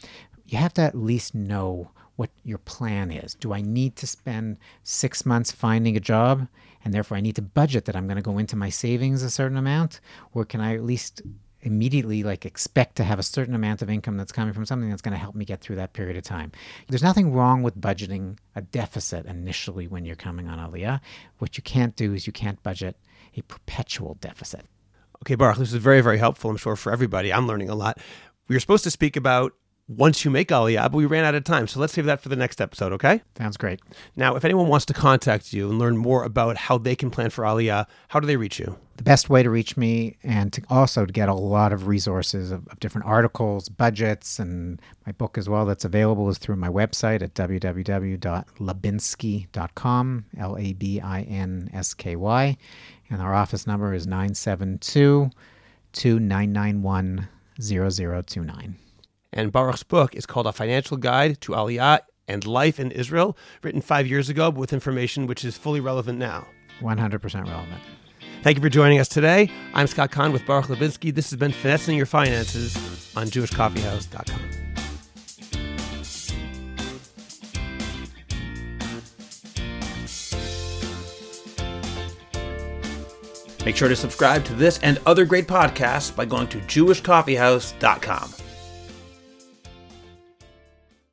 You 0.47 0.57
have 0.57 0.73
to 0.73 0.81
at 0.81 0.95
least 0.95 1.33
know 1.33 1.91
what 2.15 2.29
your 2.43 2.59
plan 2.59 3.11
is. 3.11 3.33
Do 3.35 3.53
I 3.53 3.61
need 3.61 3.95
to 3.97 4.07
spend 4.07 4.57
six 4.83 5.25
months 5.25 5.51
finding 5.51 5.97
a 5.97 5.99
job 5.99 6.47
and 6.85 6.93
therefore 6.93 7.17
I 7.17 7.21
need 7.21 7.35
to 7.37 7.41
budget 7.41 7.85
that 7.85 7.95
I'm 7.95 8.07
going 8.07 8.17
to 8.17 8.21
go 8.21 8.37
into 8.37 8.55
my 8.55 8.69
savings 8.69 9.23
a 9.23 9.29
certain 9.29 9.57
amount? 9.57 9.99
Or 10.33 10.45
can 10.45 10.61
I 10.61 10.75
at 10.75 10.83
least 10.83 11.21
immediately 11.61 12.23
like 12.23 12.45
expect 12.45 12.97
to 12.97 13.03
have 13.05 13.19
a 13.19 13.23
certain 13.23 13.55
amount 13.55 13.81
of 13.81 13.89
income 13.89 14.17
that's 14.17 14.33
coming 14.33 14.53
from 14.53 14.65
something 14.65 14.89
that's 14.89 15.01
going 15.01 15.13
to 15.13 15.17
help 15.17 15.33
me 15.33 15.45
get 15.45 15.61
through 15.61 15.77
that 15.77 15.93
period 15.93 16.17
of 16.17 16.23
time? 16.23 16.51
There's 16.87 17.03
nothing 17.03 17.31
wrong 17.33 17.63
with 17.63 17.79
budgeting 17.79 18.37
a 18.55 18.61
deficit 18.61 19.25
initially 19.25 19.87
when 19.87 20.05
you're 20.05 20.15
coming 20.15 20.47
on 20.47 20.59
Aliyah. 20.59 20.99
What 21.39 21.57
you 21.57 21.63
can't 21.63 21.95
do 21.95 22.13
is 22.13 22.27
you 22.27 22.33
can't 22.33 22.61
budget 22.61 22.97
a 23.35 23.41
perpetual 23.43 24.17
deficit. 24.21 24.65
Okay, 25.23 25.35
Baruch, 25.35 25.57
this 25.57 25.71
is 25.71 25.81
very, 25.81 26.01
very 26.01 26.17
helpful, 26.17 26.51
I'm 26.51 26.57
sure, 26.57 26.75
for 26.75 26.91
everybody. 26.91 27.31
I'm 27.31 27.47
learning 27.47 27.69
a 27.69 27.75
lot. 27.75 27.97
We 28.49 28.55
were 28.55 28.59
supposed 28.59 28.83
to 28.83 28.91
speak 28.91 29.15
about 29.15 29.53
once 29.87 30.23
you 30.23 30.31
make 30.31 30.49
Aliyah, 30.49 30.91
but 30.91 30.97
we 30.97 31.05
ran 31.05 31.25
out 31.25 31.35
of 31.35 31.43
time. 31.43 31.67
So 31.67 31.79
let's 31.79 31.93
save 31.93 32.05
that 32.05 32.21
for 32.21 32.29
the 32.29 32.35
next 32.35 32.61
episode, 32.61 32.93
okay? 32.93 33.21
Sounds 33.37 33.57
great. 33.57 33.81
Now, 34.15 34.35
if 34.35 34.45
anyone 34.45 34.67
wants 34.67 34.85
to 34.87 34.93
contact 34.93 35.53
you 35.53 35.69
and 35.69 35.79
learn 35.79 35.97
more 35.97 36.23
about 36.23 36.57
how 36.57 36.77
they 36.77 36.95
can 36.95 37.11
plan 37.11 37.29
for 37.29 37.43
Aliyah, 37.43 37.81
uh, 37.81 37.85
how 38.09 38.19
do 38.19 38.27
they 38.27 38.37
reach 38.37 38.59
you? 38.59 38.77
the 38.97 39.03
best 39.03 39.29
way 39.29 39.41
to 39.41 39.49
reach 39.49 39.75
me 39.75 40.17
and 40.23 40.53
to 40.53 40.61
also 40.69 41.03
to 41.05 41.11
get 41.11 41.27
a 41.27 41.33
lot 41.33 41.73
of 41.73 41.87
resources 41.87 42.51
of, 42.51 42.67
of 42.67 42.79
different 42.79 43.07
articles, 43.07 43.67
budgets, 43.69 44.37
and 44.39 44.79
my 45.05 45.11
book 45.13 45.35
as 45.37 45.49
well 45.49 45.65
that's 45.65 45.83
available 45.83 46.29
is 46.29 46.37
through 46.37 46.55
my 46.55 46.69
website 46.69 47.23
at 47.23 47.33
www.labinsky.com, 47.33 50.25
L 50.37 50.57
A 50.57 50.73
B 50.73 51.01
I 51.01 51.23
N 51.23 51.71
S 51.73 51.95
K 51.95 52.15
Y. 52.15 52.55
And 53.09 53.21
our 53.21 53.33
office 53.33 53.67
number 53.67 53.93
is 53.93 54.07
972 54.07 55.29
2991 55.93 57.27
0029. 57.59 58.75
And 59.33 59.51
Baruch's 59.51 59.83
book 59.83 60.15
is 60.15 60.25
called 60.25 60.47
A 60.47 60.53
Financial 60.53 60.95
Guide 60.95 61.41
to 61.41 61.53
Aliyah 61.53 61.99
and 62.27 62.45
Life 62.45 62.79
in 62.79 62.91
Israel, 62.91 63.35
written 63.63 63.81
five 63.81 64.07
years 64.07 64.29
ago, 64.29 64.49
with 64.49 64.71
information 64.71 65.27
which 65.27 65.43
is 65.43 65.57
fully 65.57 65.79
relevant 65.79 66.19
now. 66.19 66.47
100% 66.81 67.47
relevant. 67.47 67.81
Thank 68.43 68.57
you 68.57 68.61
for 68.61 68.69
joining 68.69 68.99
us 68.99 69.09
today. 69.09 69.49
I'm 69.73 69.87
Scott 69.87 70.11
Kahn 70.11 70.31
with 70.31 70.45
Baruch 70.45 70.67
Labinsky. 70.67 71.13
This 71.13 71.29
has 71.31 71.39
been 71.39 71.51
Finessing 71.51 71.97
Your 71.97 72.05
Finances 72.05 72.75
on 73.15 73.27
JewishCoffeehouse.com. 73.27 74.41
Make 83.65 83.77
sure 83.77 83.87
to 83.87 83.95
subscribe 83.95 84.43
to 84.45 84.53
this 84.53 84.77
and 84.79 84.99
other 85.05 85.23
great 85.25 85.47
podcasts 85.47 86.13
by 86.13 86.25
going 86.25 86.47
to 86.49 86.59
JewishCoffeehouse.com. 86.59 88.33